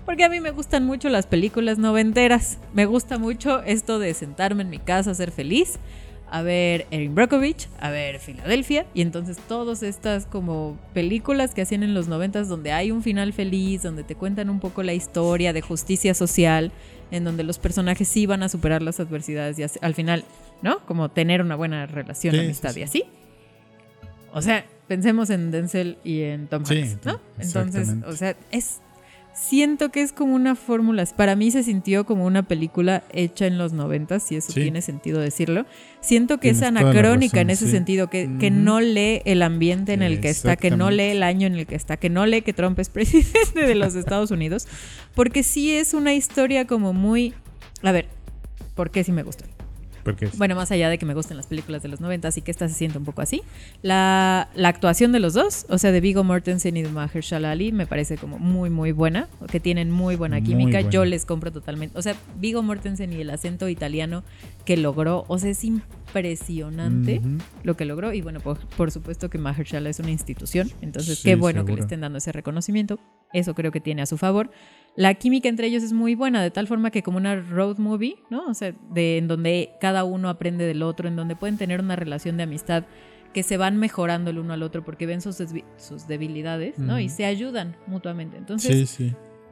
[0.04, 2.58] Porque a mí me gustan mucho las películas noventeras.
[2.74, 5.78] Me gusta mucho esto de sentarme en mi casa, ser feliz,
[6.30, 11.82] a ver Erin Brockovich, a ver Filadelfia, y entonces todas estas como películas que hacían
[11.84, 15.52] en los noventas donde hay un final feliz, donde te cuentan un poco la historia
[15.52, 16.72] de justicia social,
[17.10, 20.24] en donde los personajes sí van a superar las adversidades y al final,
[20.60, 20.80] ¿no?
[20.86, 23.04] Como tener una buena relación, amistad y así.
[24.32, 27.20] O sea, pensemos en Denzel y en Tom Hanks, ¿no?
[27.38, 28.80] Entonces, o sea, es
[29.34, 31.04] siento que es como una fórmula.
[31.16, 35.20] Para mí se sintió como una película hecha en los 90, si eso tiene sentido
[35.20, 35.66] decirlo.
[36.00, 40.20] Siento que es anacrónica en ese sentido, que, que, no lee el ambiente en el
[40.20, 42.52] que está, que no lee el año en el que está, que no lee que
[42.52, 44.66] Trump es presidente de los Estados Unidos,
[45.14, 47.34] porque sí es una historia como muy...
[47.82, 48.06] A ver,
[48.74, 49.44] ¿por qué sí me gusta?
[50.36, 52.68] Bueno, más allá de que me gusten las películas de los 90, así que esta
[52.68, 53.42] se siente un poco así.
[53.82, 57.86] La, actuación de los dos, o sea, de Vigo Mortensen y de Mahershala Ali, me
[57.86, 60.80] parece como muy, muy buena, que tienen muy buena química.
[60.82, 61.98] Yo les compro totalmente.
[61.98, 64.22] O sea, Vigo Mortensen y el acento italiano
[64.64, 67.20] que logró, o sea, es impresionante
[67.62, 68.12] lo que logró.
[68.12, 72.00] Y bueno, por, supuesto que Mahershala es una institución, entonces qué bueno que le estén
[72.00, 72.98] dando ese reconocimiento.
[73.32, 74.50] Eso creo que tiene a su favor
[74.96, 78.16] la química entre ellos es muy buena, de tal forma que como una road movie,
[78.30, 78.46] ¿no?
[78.46, 81.96] O sea, de, en donde cada uno aprende del otro, en donde pueden tener una
[81.96, 82.84] relación de amistad
[83.32, 85.42] que se van mejorando el uno al otro porque ven sus,
[85.76, 87.00] sus debilidades, ¿no?
[87.00, 88.36] Y se ayudan mutuamente.
[88.36, 89.00] Entonces,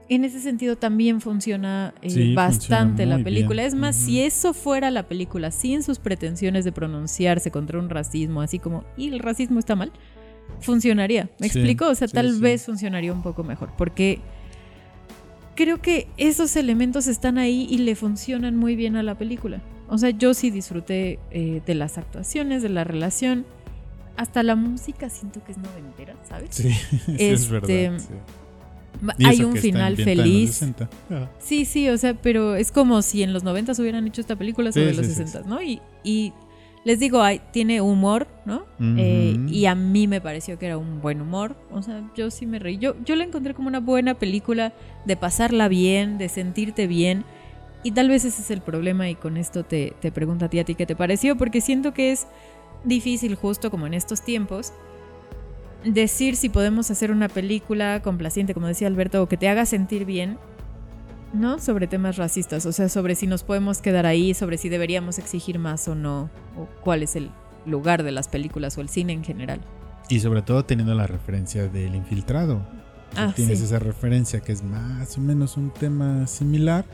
[0.09, 3.65] en ese sentido también funciona eh, bastante la película.
[3.65, 8.41] Es más, si eso fuera la película sin sus pretensiones de pronunciarse contra un racismo,
[8.41, 9.91] así como, y el racismo está mal,
[10.61, 11.29] funcionaría.
[11.41, 11.89] ¿Me explico?
[11.89, 14.21] O sea, tal vez funcionaría un poco mejor porque
[15.55, 19.61] creo que esos elementos están ahí y le funcionan muy bien a la película.
[19.89, 23.45] O sea, yo sí disfruté eh, de las actuaciones, de la relación.
[24.17, 26.49] Hasta la música siento que es noventera, ¿sabes?
[26.51, 26.71] Sí,
[27.19, 27.71] es verdad.
[27.71, 28.15] Este,
[29.25, 30.63] hay un final feliz.
[31.11, 31.29] Ah.
[31.39, 34.73] Sí, sí, o sea, pero es como si en los noventas hubieran hecho esta película
[34.73, 35.63] sobre los sesentas, ¿no?
[35.63, 36.33] Y, y
[36.85, 38.65] les digo, hay, tiene humor, ¿no?
[38.81, 41.55] Eh, y a mí me pareció que era un buen humor.
[41.71, 42.79] O sea, yo sí me reí.
[42.79, 44.73] Yo, yo la encontré como una buena película
[45.05, 47.25] de pasarla bien, de sentirte bien.
[47.85, 50.59] Y tal vez ese es el problema y con esto te, te pregunto a ti,
[50.59, 52.27] a ti qué te pareció, porque siento que es
[52.85, 54.73] difícil justo como en estos tiempos
[55.85, 60.05] decir si podemos hacer una película complaciente, como decía Alberto, o que te haga sentir
[60.05, 60.39] bien
[61.33, 61.59] ¿no?
[61.59, 65.59] Sobre temas racistas, o sea, sobre si nos podemos quedar ahí, sobre si deberíamos exigir
[65.59, 67.31] más o no, o cuál es el
[67.67, 69.61] lugar de las películas o el cine en general.
[70.09, 72.67] Y sobre todo teniendo la referencia del infiltrado.
[73.17, 76.85] Ah, tienes esa referencia que es más o menos un tema similar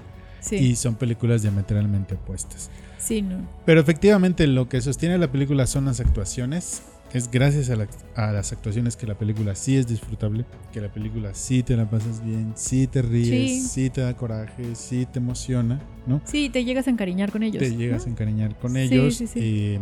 [0.50, 2.70] y son películas diametralmente opuestas.
[2.98, 3.48] Sí, no.
[3.64, 6.82] Pero efectivamente lo que sostiene la película son las actuaciones
[7.12, 11.62] es gracias a, las actuaciones que la película sí es disfrutable, que la película sí
[11.62, 16.20] te la pasas bien, sí te ríes, sí, te da coraje, sí te emociona, ¿no?
[16.24, 17.62] Sí, te llegas a encariñar con ellos.
[17.62, 19.20] Te llegas a encariñar con ellos.
[19.36, 19.78] y,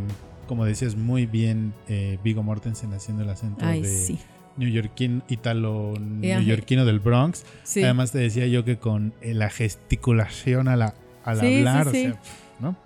[0.47, 4.17] como decías muy bien, eh, Vigo Mortensen haciendo el acento de
[4.57, 7.45] neoyorquino, italo neoyorquino del Bronx.
[7.77, 10.83] Además te decía yo que con eh, la gesticulación al
[11.25, 12.21] hablar, o sea,
[12.61, 12.77] ¿no?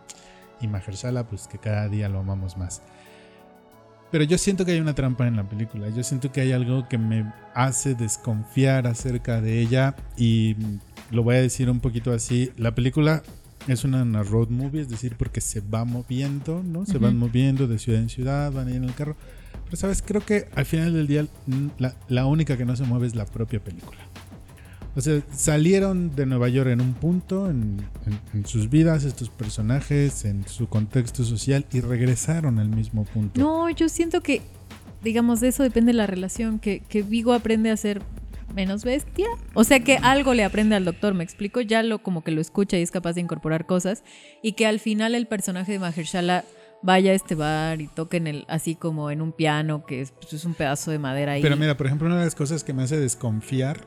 [0.63, 2.83] Y Mahershala, pues que cada día lo amamos más.
[4.11, 5.89] Pero yo siento que hay una trampa en la película.
[5.91, 9.95] Yo siento que hay algo que me hace desconfiar acerca de ella.
[10.17, 10.57] Y
[11.11, 12.51] lo voy a decir un poquito así.
[12.57, 13.23] La película
[13.69, 16.87] es una, road movie, es decir, porque se va moviendo, ¿no?
[16.87, 19.17] Se van moviendo de ciudad en ciudad, van ahí en el carro.
[19.65, 20.03] Pero, ¿sabes?
[20.03, 21.27] Creo que al final del día
[21.79, 24.10] la, la única que no se mueve es la propia película.
[25.01, 27.81] O sea, salieron de Nueva York en un punto, en,
[28.45, 33.41] sus vidas, estos personajes, en su contexto social, y regresaron al mismo punto.
[33.41, 34.43] No, yo siento que,
[35.03, 38.03] digamos, de eso depende la relación, que, que Vigo aprende a ser
[38.55, 39.27] menos bestia.
[39.55, 42.43] O sea que algo le aprende al doctor, me explico, ya lo como que lo
[42.43, 44.05] escucha y es capaz de incorporar cosas.
[44.43, 46.45] Y que al final el personaje de Mahershala
[46.83, 50.45] vaya a este bar y toquen el, así como en un piano, que es, pues,
[50.45, 51.43] un pedazo de madera ahí.
[51.43, 53.87] Pero mira, por ejemplo, una de las cosas que me hace desconfiar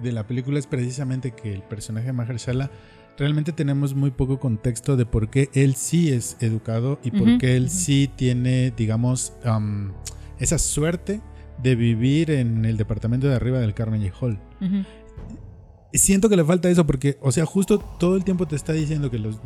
[0.00, 2.70] de la película es precisamente que el personaje de Mahershala
[3.16, 7.56] realmente tenemos muy poco contexto de por qué él sí es educado y por qué
[7.56, 9.34] él sí tiene, digamos,
[10.38, 11.20] esa suerte
[11.62, 14.38] de vivir en el departamento de arriba del Carnegie Hall
[15.94, 19.10] siento que le falta eso porque, o sea, justo todo el tiempo te está diciendo
[19.10, 19.36] que los,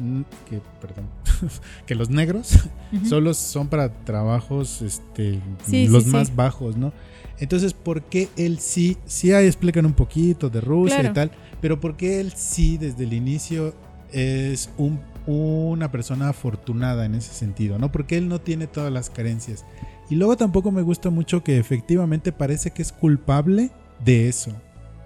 [0.49, 1.07] que, perdón,
[1.86, 2.59] que los negros
[3.09, 5.40] solo son para trabajos, este,
[5.88, 6.92] los más bajos, ¿no?
[7.38, 11.30] Entonces, ¿por qué él sí, sí ahí explican un poquito de Rusia y tal,
[11.61, 13.74] pero por qué él sí desde el inicio
[14.12, 17.92] es un, una persona afortunada en ese sentido, ¿no?
[17.92, 19.64] Porque él no tiene todas las carencias.
[20.09, 23.70] Y luego tampoco me gusta mucho que efectivamente parece que es culpable
[24.05, 24.53] de eso.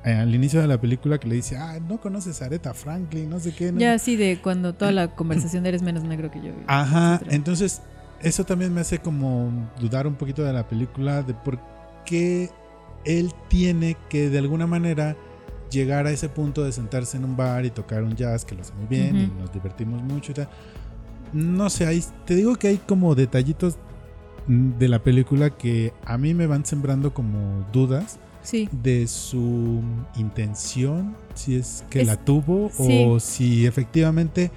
[0.05, 3.29] Eh, al inicio de la película que le dice, ah, no conoces a Aretha Franklin,
[3.29, 3.73] no sé qué.
[3.77, 6.53] Ya, sí, de cuando toda la conversación eres menos negro que yo.
[6.67, 7.83] Ajá, entonces
[8.23, 11.59] eso también me hace como dudar un poquito de la película, de por
[12.07, 12.51] qué
[13.05, 15.17] él tiene que de alguna manera
[15.71, 18.63] llegar a ese punto de sentarse en un bar y tocar un jazz que lo
[18.63, 20.49] hace muy bien y nos divertimos mucho y tal.
[21.33, 23.77] No sé, ahí, te digo que hay como detallitos
[24.47, 28.19] de la película que a mí me van sembrando como dudas
[28.73, 29.83] de su
[30.17, 34.51] intención, si es que la tuvo o si efectivamente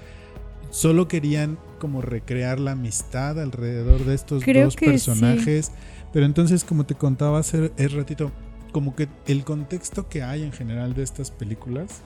[0.69, 5.71] solo querían como recrear la amistad alrededor de estos dos personajes.
[6.13, 8.31] Pero entonces, como te contaba hace ratito,
[8.71, 12.01] como que el contexto que hay en general de estas películas,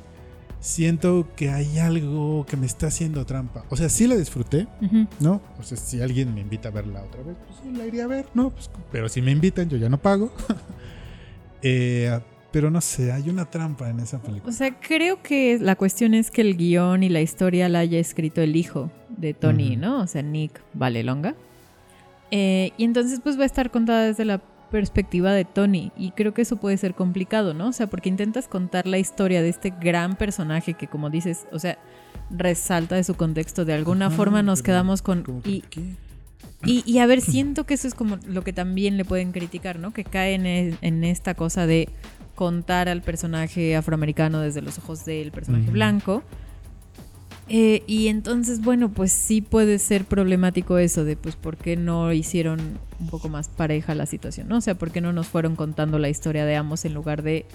[0.59, 3.65] siento que hay algo que me está haciendo trampa.
[3.69, 4.67] O sea, sí la disfruté,
[5.19, 5.41] ¿no?
[5.59, 8.07] O sea, si alguien me invita a verla otra vez, pues sí la iría a
[8.07, 8.49] ver, ¿no?
[8.49, 10.31] Pues, pero si me invitan, yo ya no pago.
[11.61, 12.19] Eh,
[12.51, 14.49] pero no sé, hay una trampa en esa película.
[14.49, 17.99] O sea, creo que la cuestión es que el guion y la historia la haya
[17.99, 20.01] escrito el hijo de Tony, ¿no?
[20.01, 21.35] O sea, Nick Valelonga.
[22.31, 26.33] Eh, y entonces pues va a estar contada desde la perspectiva de Tony y creo
[26.33, 27.69] que eso puede ser complicado, ¿no?
[27.69, 31.59] O sea, porque intentas contar la historia de este gran personaje que como dices, o
[31.59, 31.77] sea,
[32.29, 35.23] resalta de su contexto, de alguna forma nos quedamos con...
[35.45, 35.63] Y,
[36.67, 39.93] y, a ver, siento que eso es como lo que también le pueden criticar, ¿no?
[39.93, 41.89] Que cae en, esta cosa de
[42.35, 46.23] contar al personaje afroamericano desde los ojos del personaje blanco.
[47.49, 52.11] Eh, y entonces, bueno, pues sí puede ser problemático eso de, pues, ¿por qué no
[52.11, 52.59] hicieron
[52.99, 54.49] un poco más pareja la situación?
[54.49, 54.57] ¿no?
[54.57, 57.45] O sea, ¿por qué no nos fueron contando la historia de ambos en lugar de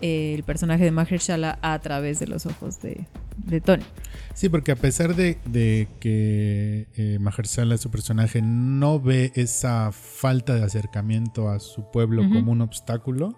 [0.00, 3.06] eh, el personaje de Mahershala a través de los ojos de,
[3.60, 3.84] Tony?
[4.34, 5.38] Sí, porque a pesar de,
[6.00, 12.52] que eh, Mahershala, su personaje, no ve esa falta de acercamiento a su pueblo como
[12.52, 13.34] un obstáculo,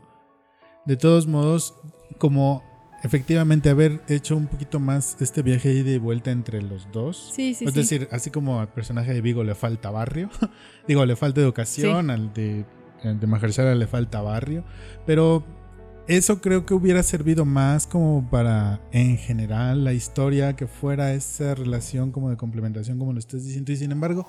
[0.87, 1.75] de todos modos,
[2.19, 2.63] como
[3.03, 7.33] efectivamente haber hecho un poquito más este viaje y de vuelta entre los dos.
[7.35, 10.31] Sí, sí, es decir, así como al personaje de Vigo le falta barrio,
[10.89, 12.65] digo, le falta educación, al de,
[13.05, 14.65] de Mahershala le falta barrio,
[15.07, 15.45] pero
[16.09, 21.55] eso creo que hubiera servido más como para, en general, la historia, que fuera esa
[21.55, 24.27] relación como de complementación, como lo estás diciendo, y sin embargo...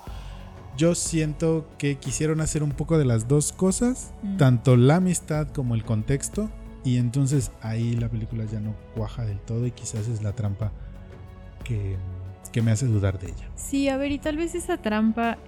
[0.76, 4.36] Yo siento que quisieron hacer un poco de las dos cosas, mm.
[4.36, 6.48] tanto la amistad como el contexto,
[6.84, 10.72] y entonces ahí la película ya no cuaja del todo y quizás es la trampa
[11.64, 11.96] que,
[12.62, 13.48] me hace dudar de ella.
[13.54, 15.38] Sí, a ver, y tal vez esa trampa,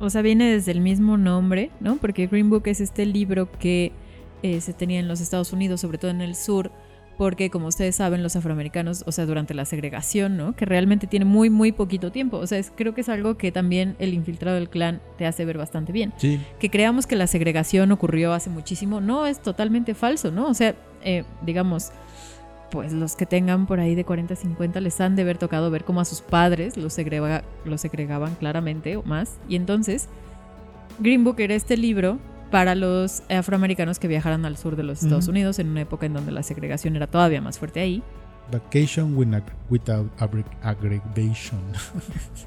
[0.00, 1.96] o sea, viene desde el mismo nombre, ¿no?
[1.96, 3.92] Porque Green Book es este libro que
[4.42, 6.70] eh, se tenía en los Estados Unidos, sobre todo en el sur,
[7.16, 10.56] porque como ustedes saben, los afroamericanos, o sea, durante la segregación, ¿no?
[10.56, 12.38] Que realmente tiene muy, muy poquito tiempo.
[12.38, 15.58] O sea, creo que es algo que también el infiltrado del clan te hace ver
[15.58, 16.12] bastante bien.
[16.16, 16.40] Sí.
[16.58, 20.48] Que creamos que la segregación ocurrió hace muchísimo, no, es totalmente falso, ¿no?
[20.48, 20.74] O sea,
[21.04, 21.92] eh, digamos,
[22.70, 25.84] pues los que tengan por ahí de 40, 50 les han de haber tocado ver
[25.84, 26.96] cómo a sus padres los,
[27.64, 29.38] los segregaban claramente o más.
[29.48, 30.08] Y entonces,
[30.98, 32.18] Green Book era este libro
[32.52, 36.12] para los afroamericanos que viajaran al sur de los Estados Unidos en una época en
[36.12, 38.02] donde la segregación era todavía más fuerte ahí.
[38.52, 40.12] Vacation without
[40.62, 41.60] aggregation.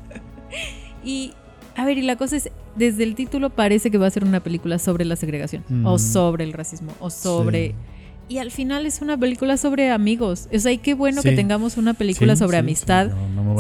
[1.04, 1.34] y
[1.76, 4.42] a ver, y la cosa es, desde el título parece que va a ser una
[4.42, 7.74] película sobre la segregación, o sobre el racismo, o sobre...
[8.28, 10.48] Y al final es una película sobre amigos.
[10.54, 13.10] O sea, y qué bueno que tengamos una película sobre amistad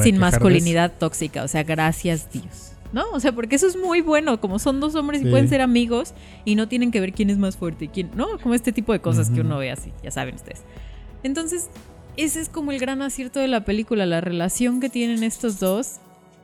[0.04, 1.43] sin masculinidad tóxica.
[1.43, 2.75] O sea, gracias Dios.
[2.96, 3.04] ¿No?
[3.12, 6.14] O sea, porque eso es muy bueno, como son dos hombres y pueden ser amigos
[6.46, 8.39] y no tienen que ver quién es más fuerte y quién, ¿no?
[8.39, 10.64] Como este tipo de cosas que uno ve así, ya saben ustedes.
[11.22, 11.70] Entonces,
[12.16, 15.98] ese es como el gran acierto de la película, la relación que tienen estos dos.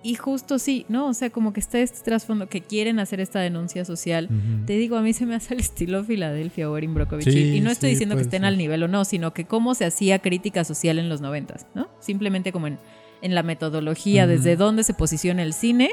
[0.03, 1.07] Y justo sí, ¿no?
[1.07, 4.27] O sea, como que está este trasfondo que quieren hacer esta denuncia social.
[4.65, 7.27] Te digo, a mí se me hace el estilo Filadelfia o Erin Brockovich.
[7.27, 10.19] y no estoy diciendo que estén al nivel o no, sino que cómo se hacía
[10.19, 11.87] crítica social en los noventas, ¿no?
[11.99, 12.79] Simplemente como en,
[13.21, 15.91] en la metodología, desde dónde se posiciona el cine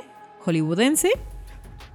[0.49, 1.11] hollywoodense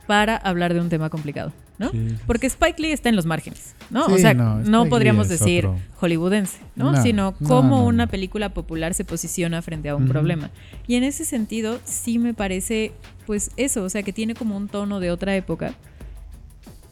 [0.06, 1.92] para hablar de un tema complicado, ¿no?
[2.28, 4.06] Porque Spike Lee está en los márgenes, ¿no?
[4.06, 7.02] o sea, no, podríamos decir hollywoodense, ¿no?
[7.02, 10.52] Sino cómo una película popular se posiciona frente a un problema.
[10.88, 12.92] Y en ese sentido, sí me parece,
[13.26, 15.74] pues eso, o sea, que tiene como un tono de otra época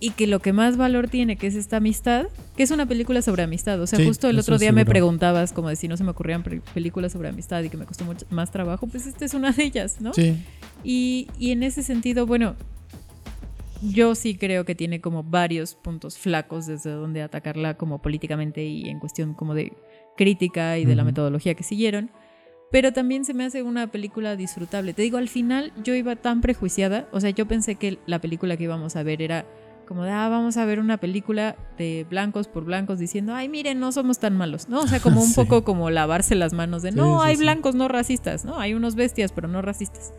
[0.03, 2.25] y que lo que más valor tiene, que es esta amistad,
[2.57, 3.79] que es una película sobre amistad.
[3.79, 6.43] O sea, justo el otro día me preguntabas, como de si no se me ocurrían
[6.73, 9.63] películas sobre amistad y que me costó mucho más trabajo, pues esta es una de
[9.63, 10.11] ellas, ¿no?
[10.11, 10.43] Sí.
[10.83, 12.55] Y, y en ese sentido, bueno,
[13.83, 18.89] yo sí creo que tiene como varios puntos flacos desde donde atacarla como políticamente y
[18.89, 19.71] en cuestión como de
[20.17, 22.09] crítica y de la metodología que siguieron.
[22.71, 24.93] Pero también se me hace una película disfrutable.
[24.93, 28.57] Te digo, al final yo iba tan prejuiciada, o sea, yo pensé que la película
[28.57, 29.45] que íbamos a ver era
[29.87, 33.79] como de, ah, vamos a ver una película de blancos por blancos diciendo, ay, miren,
[33.79, 34.79] no somos tan malos, ¿no?
[34.81, 35.35] O sea, como un Sí.
[35.35, 38.59] poco como lavarse las manos de, no, sí, hay blancos no racistas, ¿no?
[38.59, 40.13] Hay unos bestias, pero no racistas.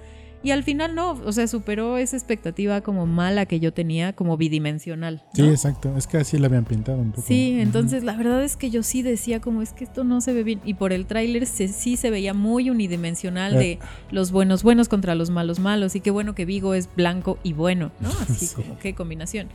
[0.45, 4.37] Y al final no, o sea, superó esa expectativa como mala que yo tenía, como
[4.37, 5.23] bidimensional.
[5.35, 5.97] Sí, exacto.
[5.97, 7.23] Es que así la habían pintado un poco.
[7.27, 10.33] Sí, entonces la verdad es que yo sí decía como es que esto no se
[10.33, 13.79] ve bien y por el tráiler se, sí se veía muy unidimensional de Eh.
[14.11, 17.53] los buenos buenos contra los malos malos y qué bueno que Vigo es blanco y
[17.53, 18.09] bueno, ¿no?
[18.29, 18.55] Así Sí.
[18.57, 19.49] como qué combinación.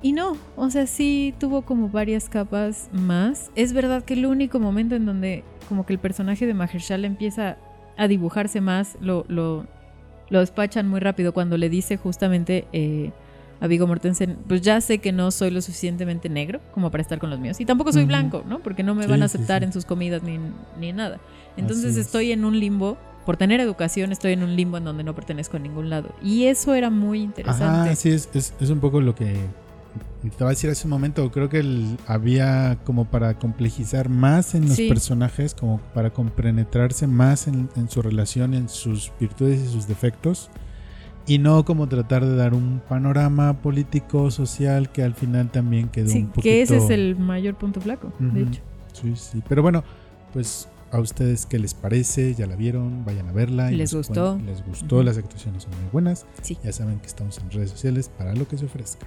[0.00, 3.50] Y no, o sea, sí tuvo como varias capas más.
[3.54, 7.56] Es verdad que el único momento en donde como que el personaje de Mahershala empieza
[7.96, 9.66] a dibujarse más, lo, lo,
[10.32, 13.12] lo despachan muy rápido cuando le dice justamente eh,
[13.60, 17.18] a Vigo Mortensen, pues ya sé que no soy lo suficientemente negro como para estar
[17.20, 17.60] con los míos.
[17.60, 18.58] Y tampoco soy blanco, ¿no?
[18.60, 19.66] Porque no me Sí, van a aceptar sí.
[19.66, 20.38] en sus comidas ni,
[20.80, 21.20] ni nada.
[21.56, 22.06] Entonces es.
[22.06, 22.96] estoy en un limbo.
[23.26, 26.08] Por tener educación estoy en un limbo en donde no pertenezco a ningún lado.
[26.24, 27.90] Y eso era muy interesante.
[27.90, 29.36] Ajá, sí, es, es, es un poco lo que
[30.30, 31.30] te va a decir hace un momento.
[31.30, 34.88] Creo que el- había como para complejizar más en los Sí.
[34.88, 40.50] personajes, como para compenetrarse más en, en su relación, en sus virtudes y sus defectos.
[41.26, 46.08] Y no como tratar de dar un panorama político, social, que al final también quedó
[46.08, 46.42] Sí, un poquito...
[46.42, 48.60] que ese es el mayor punto flaco, de hecho.
[48.92, 49.42] Sí, sí.
[49.48, 49.84] Pero bueno,
[50.32, 53.70] pues a ustedes qué les parece, ya la vieron, vayan a verla.
[53.72, 54.36] y ¿Les gustó?
[54.44, 56.26] Les gustó, las actuaciones son muy buenas.
[56.42, 56.58] Sí.
[56.64, 59.06] Ya saben que estamos en redes sociales para lo que se ofrezca.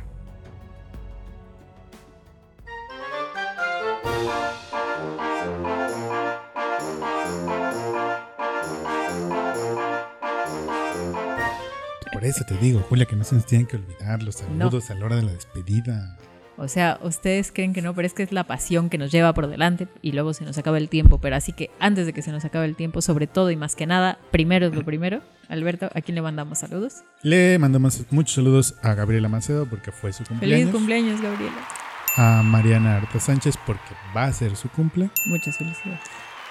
[12.25, 14.95] Por eso te digo, Julia, que no se nos tienen que olvidar los saludos a
[14.95, 16.17] la hora de la despedida.
[16.57, 19.31] O sea, ustedes creen que no, pero es que es la pasión que nos lleva
[19.35, 21.19] por delante y luego se nos acaba el tiempo.
[21.19, 23.75] Pero así que antes de que se nos acabe el tiempo, sobre todo y más
[23.75, 25.21] que nada, primero es lo primero.
[25.49, 27.03] Alberto, ¿a quién le mandamos saludos?
[27.21, 30.61] Le mandamos muchos saludos a Gabriela Macedo porque fue su cumpleaños.
[30.61, 31.67] Feliz cumpleaños, Gabriela.
[32.15, 35.99] a Mariana Arta Sánchez porque va a ser su cumple, Muchas felicidades.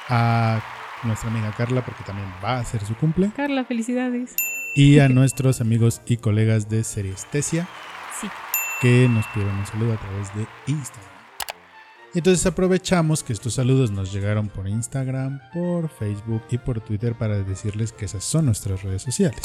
[0.09, 0.63] a
[1.03, 4.37] nuestra amiga Carla porque también va a ser su cumple Carla, felicidades.
[4.75, 7.69] Y a nuestros amigos y colegas de Seriestesia
[8.21, 8.29] Sí.
[8.81, 11.15] que nos pidieron un saludo a través de Instagram.
[12.15, 17.39] Entonces aprovechamos que estos saludos nos llegaron por Instagram, por Facebook y por Twitter para
[17.43, 19.41] decirles que esas son nuestras redes sociales.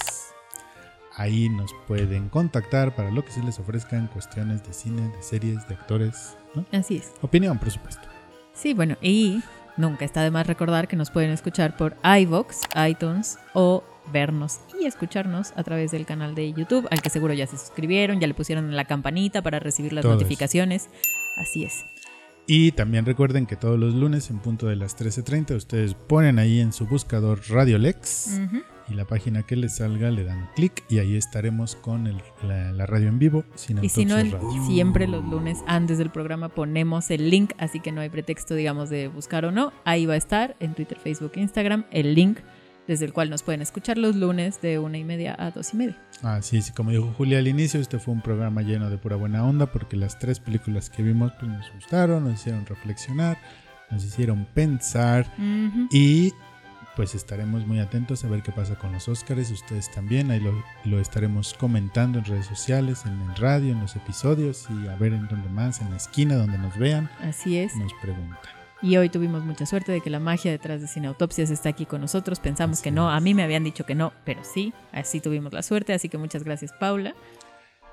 [1.15, 5.21] Ahí nos pueden contactar para lo que se les ofrezca en cuestiones de cine, de
[5.23, 6.65] series, de actores, ¿no?
[6.71, 7.11] Así es.
[7.21, 8.07] Opinión, por supuesto.
[8.53, 9.41] Sí, bueno, y
[9.75, 12.55] nunca está de más recordar que nos pueden escuchar por iVoox,
[12.87, 17.47] iTunes o vernos y escucharnos a través del canal de YouTube, al que seguro ya
[17.47, 20.21] se suscribieron, ya le pusieron la campanita para recibir las Todo eso.
[20.21, 20.89] notificaciones.
[21.37, 21.83] Así es.
[22.47, 26.59] Y también recuerden que todos los lunes en punto de las 13.30 ustedes ponen ahí
[26.59, 28.63] en su buscador Radio Lex Ujú.
[28.89, 32.71] y la página que les salga le dan clic y ahí estaremos con el- la,
[32.71, 34.33] la radio en vivo sin Y si no, el-
[34.65, 38.89] siempre los lunes antes del programa ponemos el link, así que no hay pretexto, digamos,
[38.89, 39.71] de buscar o no.
[39.85, 42.39] Ahí va a estar en Twitter, Facebook Instagram el link
[42.89, 45.77] desde el cual nos pueden escuchar los lunes de una y media a dos y
[45.77, 45.95] media.
[46.23, 49.15] Ah, sí, sí, como dijo Julia al inicio, este fue un programa lleno de pura
[49.15, 53.37] buena onda porque las tres películas que vimos pues, nos gustaron, nos hicieron reflexionar,
[53.91, 55.31] nos hicieron pensar
[55.91, 56.33] y
[56.95, 60.51] pues estaremos muy atentos a ver qué pasa con los Óscares, ustedes también, ahí lo,
[60.85, 65.13] lo estaremos comentando en redes sociales, en el radio, en los episodios y a ver
[65.13, 67.75] en dónde más, en la esquina donde nos vean, Así es.
[67.75, 68.58] nos preguntan.
[68.81, 71.99] Y hoy tuvimos mucha suerte de que la magia detrás de Cineautopsias está aquí con
[71.99, 72.39] nosotros.
[72.39, 75.63] Pensamos que no, a mí me habían dicho que no, pero sí, así tuvimos la
[75.63, 75.91] suerte.
[75.93, 77.13] Así que muchas gracias, Paula.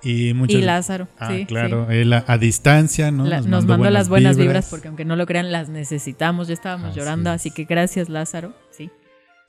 [0.03, 1.09] Y, muchas, y Lázaro.
[1.19, 1.97] Ah, sí, claro, sí.
[1.97, 3.25] él a, a distancia, ¿no?
[3.25, 4.69] La- nos, mandó, las buenas vibras.
[4.71, 6.47] porque aunque no lo crean, las necesitamos.
[6.47, 7.37] Ya estábamos Así llorando, es.
[7.37, 8.55] así que gracias, Lázaro.
[8.71, 8.91] Sí.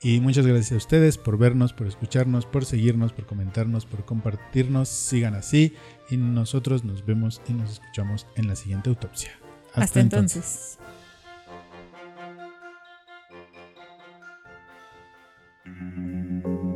[0.02, 4.90] Y muchas gracias a ustedes por vernos, por escucharnos, por seguirnos, por comentarnos, por compartirnos.
[4.90, 5.76] Sigan así
[6.10, 9.32] y nosotros nos vemos y nos escuchamos en la siguiente autopsia.
[9.76, 10.80] Hasta, entonces.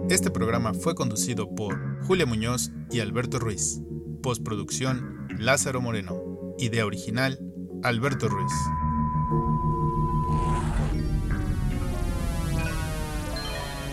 [0.09, 3.81] Este programa fue conducido por Julia Muñoz y Alberto Ruiz.
[4.21, 6.15] Postproducción Lázaro Moreno.
[6.57, 7.39] Idea original
[7.83, 8.51] Alberto Ruiz.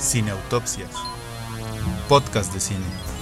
[0.00, 0.90] Cineautopsias.
[2.08, 3.17] Podcast de cine.